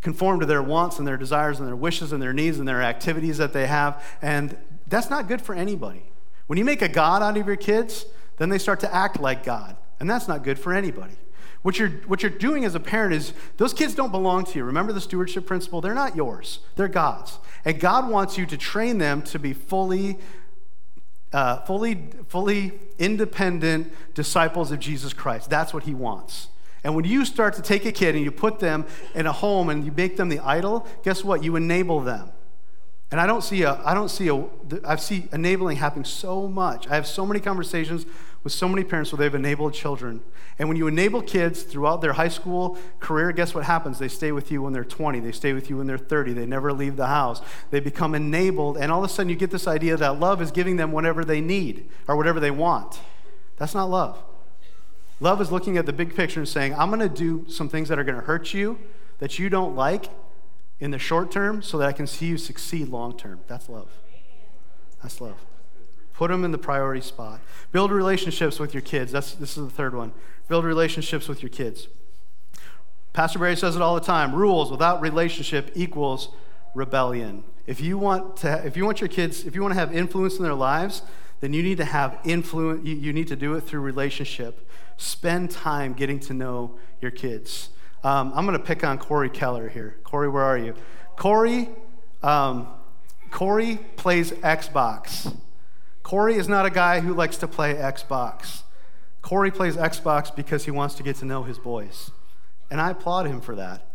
[0.00, 2.82] conform to their wants and their desires and their wishes and their needs and their
[2.82, 4.02] activities that they have.
[4.22, 4.56] And
[4.86, 6.10] that's not good for anybody.
[6.46, 8.06] When you make a God out of your kids,
[8.38, 9.76] then they start to act like God.
[10.00, 11.14] And that's not good for anybody.
[11.62, 14.64] What you're, what you're doing as a parent is those kids don't belong to you.
[14.64, 15.80] Remember the stewardship principle?
[15.80, 17.38] They're not yours, they're God's.
[17.64, 20.18] And God wants you to train them to be fully,
[21.32, 25.50] uh, fully, fully independent disciples of Jesus Christ.
[25.50, 26.48] That's what He wants.
[26.84, 29.68] And when you start to take a kid and you put them in a home
[29.68, 31.42] and you make them the idol, guess what?
[31.42, 32.30] You enable them.
[33.10, 34.44] And I don't see a, I don't see a,
[34.84, 36.86] I see enabling happening so much.
[36.88, 38.04] I have so many conversations
[38.44, 40.20] with so many parents where they've enabled children.
[40.58, 43.98] And when you enable kids throughout their high school career, guess what happens?
[43.98, 45.20] They stay with you when they're 20.
[45.20, 46.34] They stay with you when they're 30.
[46.34, 47.40] They never leave the house.
[47.70, 48.76] They become enabled.
[48.76, 51.24] And all of a sudden you get this idea that love is giving them whatever
[51.24, 53.00] they need or whatever they want.
[53.56, 54.22] That's not love.
[55.20, 57.88] Love is looking at the big picture and saying, I'm going to do some things
[57.88, 58.78] that are going to hurt you,
[59.18, 60.10] that you don't like
[60.78, 63.40] in the short term, so that I can see you succeed long term.
[63.48, 63.90] That's love.
[65.02, 65.36] That's love.
[66.14, 67.40] Put them in the priority spot.
[67.72, 69.12] Build relationships with your kids.
[69.12, 70.12] That's, this is the third one.
[70.48, 71.88] Build relationships with your kids.
[73.12, 76.30] Pastor Barry says it all the time rules without relationship equals
[76.74, 77.44] rebellion.
[77.66, 80.38] If you want, to, if you want your kids, if you want to have influence
[80.38, 81.02] in their lives,
[81.40, 85.50] then you need to have influence, you, you need to do it through relationship spend
[85.50, 87.70] time getting to know your kids.
[88.04, 89.96] Um, I'm going to pick on Corey Keller here.
[90.04, 90.74] Corey, where are you?
[91.16, 91.68] Corey,
[92.22, 92.68] um,
[93.30, 95.34] Corey plays Xbox.
[96.02, 98.62] Corey is not a guy who likes to play Xbox.
[99.22, 102.10] Corey plays Xbox because he wants to get to know his boys.
[102.70, 103.86] And I applaud him for that.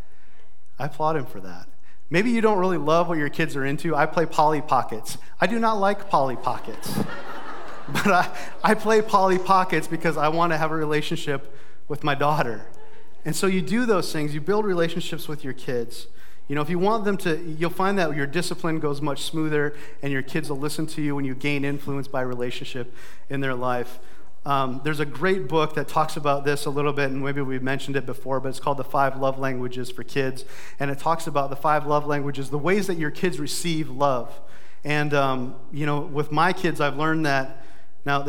[0.78, 1.66] I applaud him for that.
[2.10, 3.96] Maybe you don't really love what your kids are into.
[3.96, 5.18] I play Polly Pockets.
[5.40, 6.98] I do not like Polly Pockets.
[7.88, 11.54] But I, I play Polly Pockets because I want to have a relationship
[11.88, 12.66] with my daughter.
[13.24, 16.06] And so you do those things, you build relationships with your kids.
[16.48, 19.74] You know, if you want them to, you'll find that your discipline goes much smoother
[20.02, 22.94] and your kids will listen to you when you gain influence by relationship
[23.30, 23.98] in their life.
[24.44, 27.62] Um, there's a great book that talks about this a little bit, and maybe we've
[27.62, 30.44] mentioned it before, but it's called The Five Love Languages for Kids.
[30.78, 34.38] And it talks about the five love languages, the ways that your kids receive love.
[34.84, 37.63] And, um, you know, with my kids, I've learned that
[38.04, 38.26] now,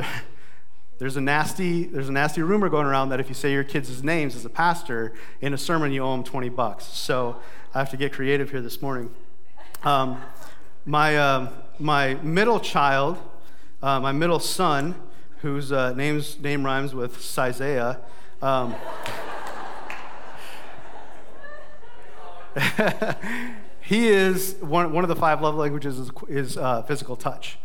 [0.98, 4.02] there's a nasty there's a nasty rumor going around that if you say your kids'
[4.04, 6.86] names as a pastor in a sermon, you owe them 20 bucks.
[6.86, 7.38] So
[7.74, 9.14] I have to get creative here this morning.
[9.84, 10.22] Um,
[10.86, 13.18] my uh, my middle child,
[13.82, 14.96] uh, my middle son,
[15.42, 18.00] whose uh, name's name rhymes with Isaiah.
[18.42, 18.76] Um,
[23.82, 27.58] he is one, one of the five love languages is, is uh, physical touch.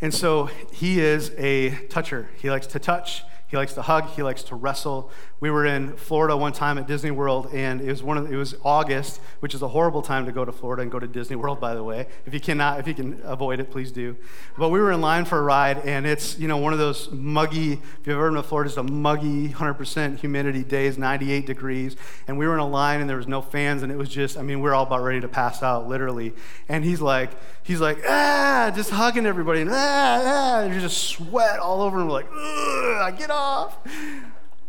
[0.00, 2.30] And so he is a toucher.
[2.40, 3.24] He likes to touch.
[3.48, 4.10] He likes to hug.
[4.10, 5.10] He likes to wrestle.
[5.40, 8.36] We were in Florida one time at Disney World, and it was one of it
[8.36, 11.34] was August, which is a horrible time to go to Florida and go to Disney
[11.34, 12.06] World, by the way.
[12.26, 14.16] If you cannot, if you can avoid it, please do.
[14.58, 17.10] But we were in line for a ride, and it's you know one of those
[17.10, 17.72] muggy.
[17.72, 22.36] If you've ever been to Florida, it's a muggy, 100% humidity days, 98 degrees, and
[22.36, 24.42] we were in a line, and there was no fans, and it was just I
[24.42, 26.34] mean we are all about ready to pass out, literally.
[26.68, 27.30] And he's like
[27.62, 32.00] he's like ah, just hugging everybody, and ah, ah, and there's just sweat all over
[32.00, 33.78] him, like I get off off.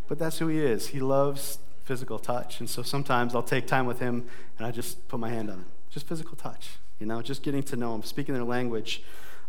[0.07, 0.87] But that's who he is.
[0.87, 2.59] He loves physical touch.
[2.59, 4.27] And so sometimes I'll take time with him
[4.57, 5.65] and I just put my hand on him.
[5.89, 9.01] Just physical touch, you know, just getting to know him, speaking their language.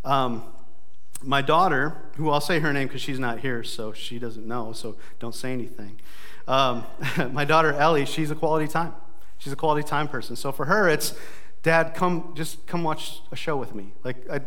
[0.03, 0.43] Um,
[1.21, 4.73] my daughter, who I'll say her name because she's not here, so she doesn't know,
[4.73, 5.99] so don't say anything.
[6.47, 6.83] Um,
[7.31, 8.93] my daughter Ellie, she's a quality time.
[9.37, 10.35] She's a quality time person.
[10.35, 11.13] So for her, it's,
[11.61, 13.93] Dad, come, just come watch a show with me.
[14.03, 14.41] Like, I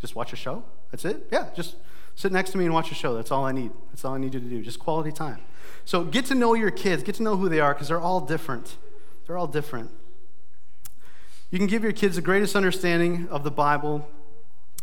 [0.00, 0.62] just watch a show.
[0.92, 1.26] That's it.
[1.32, 1.74] Yeah, just
[2.16, 3.14] Sit next to me and watch a show.
[3.14, 3.70] That's all I need.
[3.90, 4.62] That's all I need you to do.
[4.62, 5.38] Just quality time.
[5.84, 8.20] So get to know your kids, get to know who they are, because they're all
[8.20, 8.76] different.
[9.26, 9.90] They're all different.
[11.50, 14.08] You can give your kids the greatest understanding of the Bible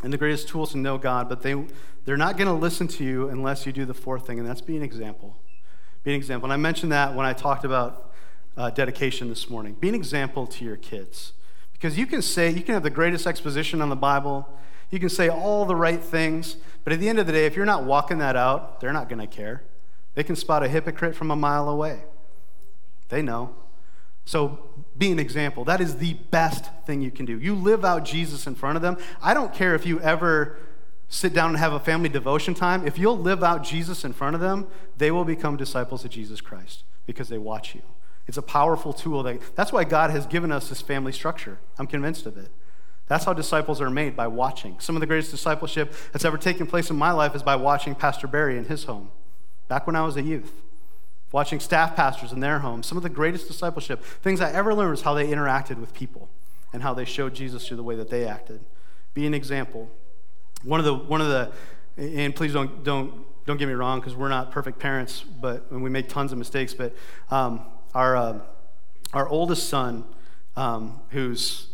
[0.02, 1.66] and the greatest tools to know God, but they,
[2.06, 4.62] they're not going to listen to you unless you do the fourth thing, and that's
[4.62, 5.38] be an example.
[6.04, 6.46] Be an example.
[6.46, 8.14] And I mentioned that when I talked about
[8.58, 9.74] uh, dedication this morning.
[9.74, 11.34] Be an example to your kids.
[11.72, 14.48] Because you can say, you can have the greatest exposition on the Bible,
[14.94, 17.56] you can say all the right things, but at the end of the day, if
[17.56, 19.64] you're not walking that out, they're not going to care.
[20.14, 22.04] They can spot a hypocrite from a mile away.
[23.10, 23.56] They know.
[24.26, 25.66] So be an example.
[25.66, 27.40] That is the best thing you can do.
[27.40, 28.98] You live out Jesus in front of them.
[29.20, 30.60] I don't care if you ever
[31.10, 32.86] sit down and have a family devotion time.
[32.86, 36.40] If you'll live out Jesus in front of them, they will become disciples of Jesus
[36.40, 37.82] Christ because they watch you.
[38.28, 39.24] It's a powerful tool.
[39.24, 41.58] That, that's why God has given us this family structure.
[41.80, 42.50] I'm convinced of it.
[43.14, 44.80] That's how disciples are made, by watching.
[44.80, 47.94] Some of the greatest discipleship that's ever taken place in my life is by watching
[47.94, 49.12] Pastor Barry in his home,
[49.68, 50.52] back when I was a youth.
[51.32, 52.88] Watching staff pastors in their homes.
[52.88, 56.28] Some of the greatest discipleship, things I ever learned, is how they interacted with people
[56.74, 58.62] and how they showed Jesus through the way that they acted.
[59.14, 59.92] Be an example.
[60.64, 61.52] One of the, one of the
[61.98, 65.92] and please don't, don't, don't get me wrong, because we're not perfect parents, but we
[65.92, 66.74] make tons of mistakes.
[66.74, 66.96] But
[67.30, 67.62] um,
[67.94, 68.40] our, uh,
[69.14, 70.04] our oldest son,
[70.56, 71.68] um, who's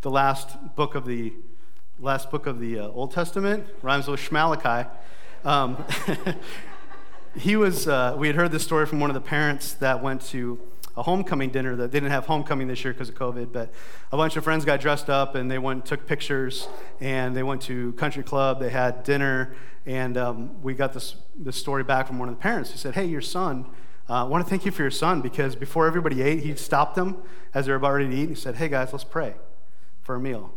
[0.00, 1.32] the last book of the
[1.98, 4.88] last book of the uh, Old Testament, rhymes with Shmalachi.
[5.44, 5.84] Um,
[7.36, 10.22] he was, uh, we had heard this story from one of the parents that went
[10.26, 10.60] to
[10.96, 13.72] a homecoming dinner that they didn't have homecoming this year because of COVID, but
[14.12, 16.68] a bunch of friends got dressed up and they went and took pictures
[17.00, 18.60] and they went to country club.
[18.60, 22.40] They had dinner and um, we got this this story back from one of the
[22.40, 23.66] parents who said, "Hey, your son."
[24.10, 26.94] Uh, I want to thank you for your son because before everybody ate, he stopped
[26.94, 27.18] them
[27.52, 29.34] as they were about ready to eat and he said, Hey guys, let's pray
[30.08, 30.50] for a meal.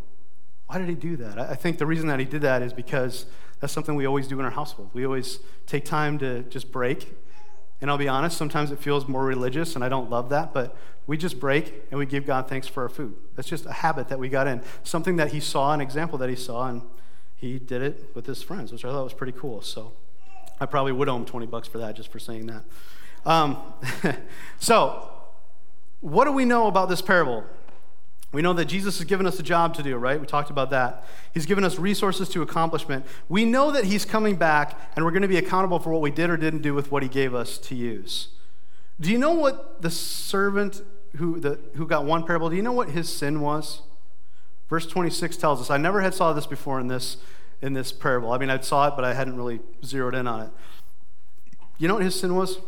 [0.67, 1.37] Why did he do that?
[1.37, 3.25] I think the reason that he did that is because
[3.59, 4.91] that's something we always do in our household.
[4.93, 7.13] We always take time to just break.
[7.81, 10.77] And I'll be honest, sometimes it feels more religious, and I don't love that, but
[11.05, 13.17] we just break and we give God thanks for our food.
[13.35, 14.61] That's just a habit that we got in.
[14.83, 16.83] Something that he saw, an example that he saw, and
[17.35, 19.61] he did it with his friends, which I thought was pretty cool.
[19.61, 19.91] So
[20.61, 22.63] I probably would owe him 20 bucks for that, just for saying that.
[23.25, 23.61] Um,
[24.61, 25.11] so,
[25.99, 27.43] what do we know about this parable?
[28.31, 30.19] We know that Jesus has given us a job to do, right?
[30.19, 31.05] We talked about that.
[31.33, 33.05] He's given us resources to accomplishment.
[33.27, 36.11] We know that He's coming back, and we're going to be accountable for what we
[36.11, 38.29] did or didn't do with what He gave us to use.
[39.01, 40.81] Do you know what the servant
[41.17, 43.81] who, the, who got one parable, do you know what his sin was?
[44.69, 45.69] Verse 26 tells us.
[45.69, 47.17] I never had saw this before in this,
[47.61, 48.31] in this parable.
[48.31, 50.49] I mean, I saw it, but I hadn't really zeroed in on it.
[51.77, 52.59] You know what his sin was?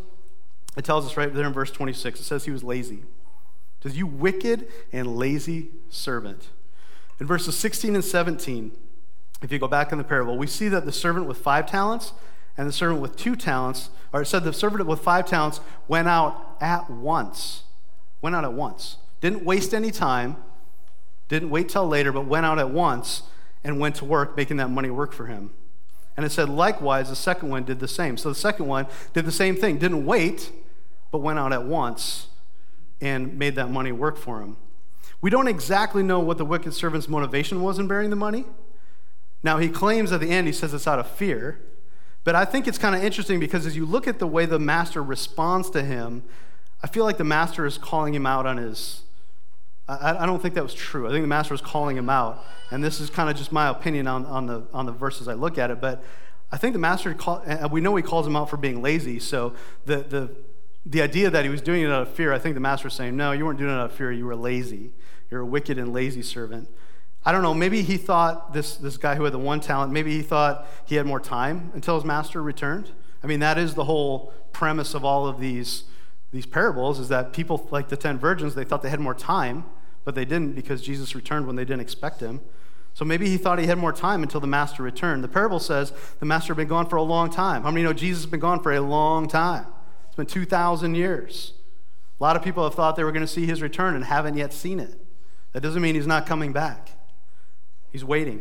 [0.75, 2.19] It tells us right there in verse 26.
[2.19, 3.03] It says he was lazy
[3.83, 6.47] says, You wicked and lazy servant.
[7.19, 8.71] In verses 16 and 17,
[9.41, 12.13] if you go back in the parable, we see that the servant with five talents
[12.57, 16.07] and the servant with two talents, or it said the servant with five talents went
[16.07, 17.63] out at once.
[18.21, 18.97] Went out at once.
[19.21, 20.37] Didn't waste any time,
[21.27, 23.23] didn't wait till later, but went out at once
[23.63, 25.51] and went to work, making that money work for him.
[26.15, 28.17] And it said, likewise, the second one did the same.
[28.17, 30.51] So the second one did the same thing, didn't wait,
[31.11, 32.27] but went out at once
[33.03, 34.55] and made that money work for him.
[35.21, 38.45] We don't exactly know what the wicked servant's motivation was in bearing the money.
[39.43, 41.59] Now, he claims at the end, he says it's out of fear.
[42.23, 44.59] But I think it's kind of interesting because as you look at the way the
[44.59, 46.23] master responds to him,
[46.81, 49.01] I feel like the master is calling him out on his.
[49.87, 51.07] I, I don't think that was true.
[51.07, 52.45] I think the master was calling him out.
[52.71, 55.33] And this is kind of just my opinion on, on, the, on the verses I
[55.33, 55.81] look at it.
[55.81, 56.01] But
[56.51, 59.19] I think the master, call, we know he calls him out for being lazy.
[59.19, 59.53] So
[59.85, 60.35] the, the
[60.85, 62.93] the idea that he was doing it out of fear, I think the master was
[62.93, 64.11] saying, no, you weren't doing it out of fear.
[64.11, 64.91] You were lazy.
[65.31, 66.69] You're a wicked and lazy servant.
[67.25, 70.11] I don't know, maybe he thought, this, this guy who had the one talent, maybe
[70.11, 72.91] he thought he had more time until his master returned.
[73.23, 75.85] I mean, that is the whole premise of all of these,
[76.31, 79.63] these parables, is that people, like the ten virgins, they thought they had more time,
[80.03, 82.41] but they didn't because Jesus returned when they didn't expect him.
[82.93, 85.23] So maybe he thought he had more time until the master returned.
[85.23, 87.63] The parable says the master had been gone for a long time.
[87.63, 89.65] How many know Jesus has been gone for a long time?
[90.13, 91.53] It's been 2,000 years.
[92.19, 94.37] A lot of people have thought they were going to see his return and haven't
[94.37, 94.93] yet seen it.
[95.53, 96.91] That doesn't mean he's not coming back,
[97.91, 98.39] he's waiting.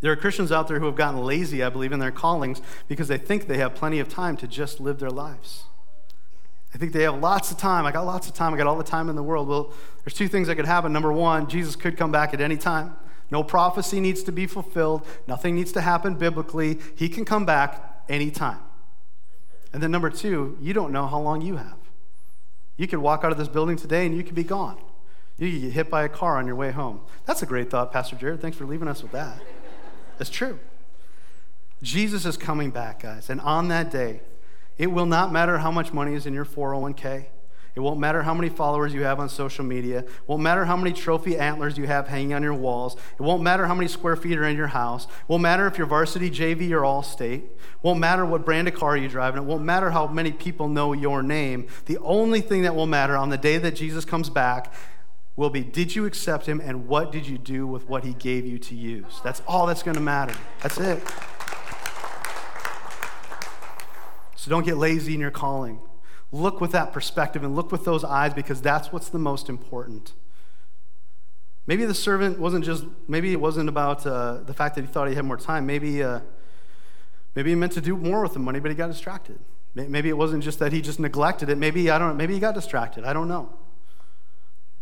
[0.00, 3.08] There are Christians out there who have gotten lazy, I believe, in their callings because
[3.08, 5.64] they think they have plenty of time to just live their lives.
[6.74, 7.84] I think they have lots of time.
[7.84, 8.54] I got lots of time.
[8.54, 9.48] I got all the time in the world.
[9.48, 10.94] Well, there's two things that could happen.
[10.94, 12.96] Number one, Jesus could come back at any time.
[13.30, 15.06] No prophecy needs to be fulfilled.
[15.26, 16.78] Nothing needs to happen biblically.
[16.96, 18.60] He can come back anytime.
[19.72, 21.78] And then number two, you don't know how long you have.
[22.76, 24.78] You could walk out of this building today and you could be gone.
[25.38, 27.00] You could get hit by a car on your way home.
[27.26, 28.40] That's a great thought, Pastor Jared.
[28.40, 29.40] Thanks for leaving us with that.
[30.18, 30.58] It's true.
[31.82, 33.30] Jesus is coming back, guys.
[33.30, 34.20] And on that day,
[34.76, 37.26] it will not matter how much money is in your 401k.
[37.74, 40.00] It won't matter how many followers you have on social media.
[40.00, 42.96] It won't matter how many trophy antlers you have hanging on your walls.
[43.18, 45.04] It won't matter how many square feet are in your house.
[45.04, 47.44] It won't matter if you're varsity, JV, or all state.
[47.44, 49.36] It won't matter what brand of car you drive.
[49.36, 51.68] And it won't matter how many people know your name.
[51.86, 54.72] The only thing that will matter on the day that Jesus comes back
[55.36, 58.44] will be did you accept him and what did you do with what he gave
[58.44, 59.20] you to use?
[59.24, 60.34] That's all that's going to matter.
[60.62, 61.02] That's it.
[64.36, 65.80] So don't get lazy in your calling.
[66.32, 70.12] Look with that perspective and look with those eyes because that's what's the most important.
[71.66, 75.08] Maybe the servant wasn't just, maybe it wasn't about uh, the fact that he thought
[75.08, 75.66] he had more time.
[75.66, 76.20] Maybe, uh,
[77.34, 79.38] maybe he meant to do more with the money, but he got distracted.
[79.74, 81.56] Maybe it wasn't just that he just neglected it.
[81.56, 83.04] Maybe, I don't know, maybe he got distracted.
[83.04, 83.52] I don't know.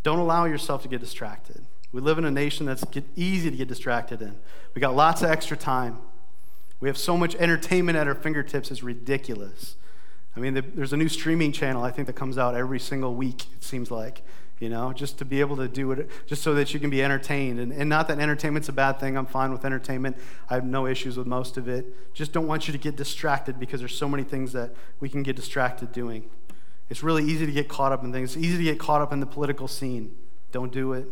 [0.02, 1.62] Don't allow yourself to get distracted.
[1.92, 2.84] We live in a nation that's
[3.16, 4.36] easy to get distracted in.
[4.74, 5.98] We got lots of extra time.
[6.80, 9.76] We have so much entertainment at our fingertips, it's ridiculous.
[10.38, 13.46] I mean, there's a new streaming channel, I think, that comes out every single week,
[13.56, 14.22] it seems like,
[14.60, 17.02] you know, just to be able to do it, just so that you can be
[17.02, 17.58] entertained.
[17.58, 19.18] And, and not that entertainment's a bad thing.
[19.18, 20.16] I'm fine with entertainment.
[20.48, 22.14] I have no issues with most of it.
[22.14, 24.70] Just don't want you to get distracted because there's so many things that
[25.00, 26.30] we can get distracted doing.
[26.88, 28.36] It's really easy to get caught up in things.
[28.36, 30.14] It's easy to get caught up in the political scene.
[30.52, 31.08] Don't do it.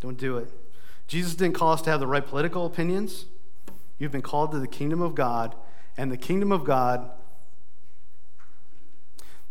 [0.00, 0.50] Don't do it.
[1.08, 3.26] Jesus didn't call us to have the right political opinions.
[3.98, 5.54] You've been called to the kingdom of God,
[5.98, 7.10] and the kingdom of God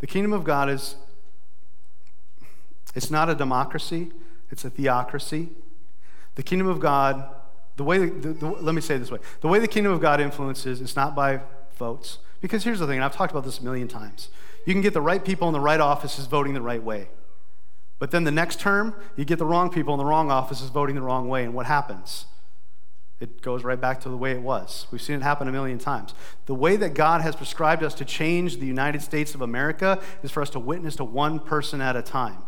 [0.04, 0.98] the kingdom of God is
[2.94, 4.12] it's not a democracy,
[4.52, 5.48] it's a theocracy.
[6.36, 7.34] The kingdom of God,
[7.78, 9.20] the way the, the, let me say this way.
[9.40, 11.40] The way the kingdom of God influences is not by
[11.78, 12.18] votes.
[12.42, 14.28] Because here's the thing, and I've talked about this a million times.
[14.66, 17.08] You can get the right people in the right offices voting the right way.
[17.98, 20.96] But then the next term, you get the wrong people in the wrong offices voting
[20.96, 22.26] the wrong way, and what happens?
[23.24, 24.86] It goes right back to the way it was.
[24.92, 26.14] We've seen it happen a million times.
[26.46, 30.32] The way that God has prescribed us to change the United States of America is
[30.32, 32.40] for us to witness to one person at a time.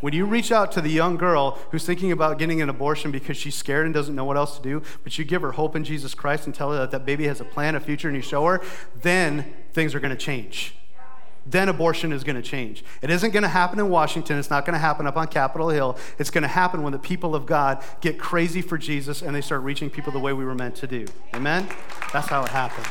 [0.00, 3.38] When you reach out to the young girl who's thinking about getting an abortion because
[3.38, 5.84] she's scared and doesn't know what else to do, but you give her hope in
[5.84, 8.22] Jesus Christ and tell her that that baby has a plan, a future, and you
[8.22, 8.60] show her,
[9.00, 10.74] then things are going to change
[11.46, 12.84] then abortion is going to change.
[13.02, 14.38] It isn't going to happen in Washington.
[14.38, 15.96] It's not going to happen up on Capitol Hill.
[16.18, 19.40] It's going to happen when the people of God get crazy for Jesus and they
[19.40, 21.06] start reaching people the way we were meant to do.
[21.34, 21.68] Amen?
[22.12, 22.86] That's how it happens.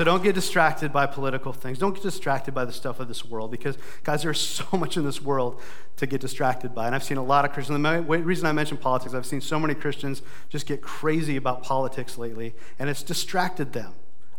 [0.00, 1.78] So don't get distracted by political things.
[1.78, 5.04] Don't get distracted by the stuff of this world because, guys, there's so much in
[5.04, 5.60] this world
[5.96, 6.86] to get distracted by.
[6.86, 7.82] And I've seen a lot of Christians.
[7.82, 12.16] The reason I mention politics, I've seen so many Christians just get crazy about politics
[12.16, 13.92] lately, and it's distracted them.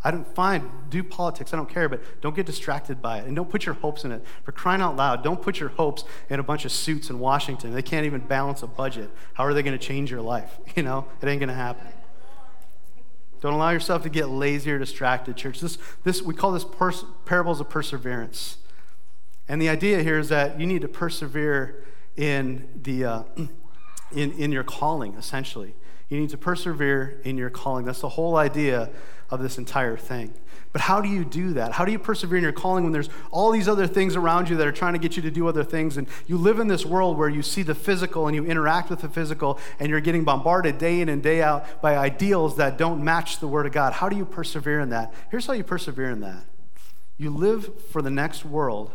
[0.03, 3.27] I don't find, do politics, I don't care, but don't get distracted by it.
[3.27, 4.23] And don't put your hopes in it.
[4.43, 7.73] For crying out loud, don't put your hopes in a bunch of suits in Washington.
[7.73, 9.11] They can't even balance a budget.
[9.35, 10.57] How are they going to change your life?
[10.75, 11.85] You know, it ain't going to happen.
[13.41, 15.59] Don't allow yourself to get lazy or distracted, church.
[15.59, 18.57] This, this, we call this pers- parables of perseverance.
[19.49, 21.83] And the idea here is that you need to persevere
[22.15, 23.23] in, the, uh,
[24.15, 25.75] in, in your calling, essentially.
[26.11, 27.85] You need to persevere in your calling.
[27.85, 28.89] That's the whole idea
[29.29, 30.33] of this entire thing.
[30.73, 31.71] But how do you do that?
[31.71, 34.57] How do you persevere in your calling when there's all these other things around you
[34.57, 35.95] that are trying to get you to do other things?
[35.95, 38.99] And you live in this world where you see the physical and you interact with
[38.99, 43.01] the physical and you're getting bombarded day in and day out by ideals that don't
[43.01, 43.93] match the Word of God.
[43.93, 45.13] How do you persevere in that?
[45.31, 46.43] Here's how you persevere in that
[47.17, 48.91] you live for the next world,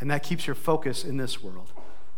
[0.00, 1.70] and that keeps your focus in this world.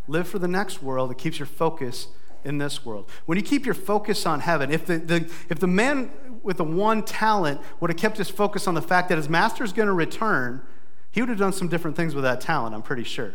[0.06, 2.09] Live for the next world, it keeps your focus
[2.45, 3.09] in this world.
[3.26, 6.11] When you keep your focus on heaven, if the, the, if the man
[6.43, 9.64] with the one talent would have kept his focus on the fact that his master
[9.64, 10.62] is going to return,
[11.11, 13.34] he would have done some different things with that talent, I'm pretty sure.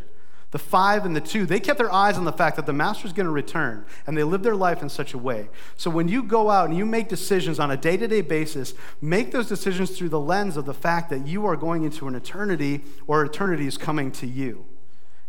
[0.52, 3.08] The five and the two, they kept their eyes on the fact that the master
[3.08, 5.50] is going to return, and they lived their life in such a way.
[5.78, 8.76] So when you go out and you make decisions on a day to day basis,
[9.02, 12.14] make those decisions through the lens of the fact that you are going into an
[12.14, 14.64] eternity or eternity is coming to you.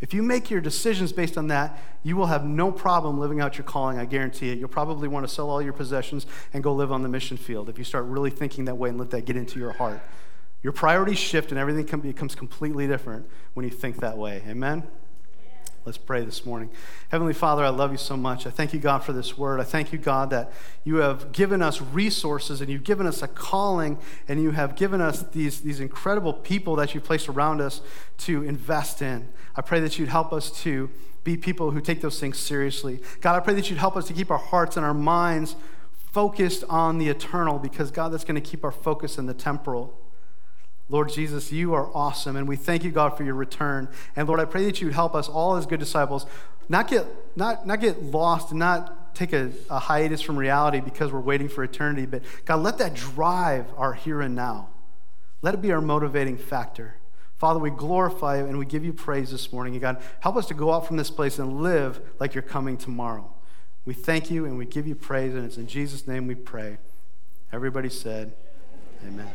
[0.05, 3.57] If you make your decisions based on that, you will have no problem living out
[3.57, 4.59] your calling, I guarantee it.
[4.59, 7.71] You'll probably want to sell all your possessions and go live on the mission field
[7.71, 10.03] if you start really thinking that way and let that get into your heart.
[10.63, 14.43] Your priorities shift and everything becomes completely different when you think that way.
[14.47, 14.83] Amen?
[15.87, 16.71] Let's pray this morning.
[17.11, 18.47] Heavenly Father, I love you so much.
[18.47, 19.61] I thank you, God, for this word.
[19.61, 20.51] I thank you, God, that
[20.83, 25.03] you have given us resources and you've given us a calling and you have given
[25.03, 27.83] us these, these incredible people that you've placed around us
[28.19, 29.29] to invest in.
[29.57, 30.89] I pray that you'd help us to
[31.23, 33.01] be people who take those things seriously.
[33.21, 35.55] God, I pray that you'd help us to keep our hearts and our minds
[36.13, 39.99] focused on the eternal because, God, that's going to keep our focus in the temporal.
[40.89, 43.89] Lord Jesus, you are awesome, and we thank you, God, for your return.
[44.17, 46.27] And Lord, I pray that you would help us all as good disciples
[46.69, 47.07] not get,
[47.37, 51.49] not, not get lost and not take a, a hiatus from reality because we're waiting
[51.49, 54.69] for eternity, but God, let that drive our here and now.
[55.43, 56.97] Let it be our motivating factor.
[57.37, 59.75] Father, we glorify you and we give you praise this morning.
[59.75, 62.77] And God, help us to go out from this place and live like you're coming
[62.77, 63.31] tomorrow.
[63.85, 66.79] We thank you and we give you praise, and it's in Jesus' name we pray.
[67.53, 68.33] Everybody said,
[69.07, 69.29] Amen.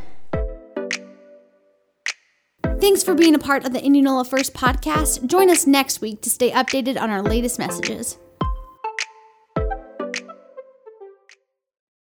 [2.64, 5.26] Thanks for being a part of the Indianola First podcast.
[5.26, 8.18] Join us next week to stay updated on our latest messages.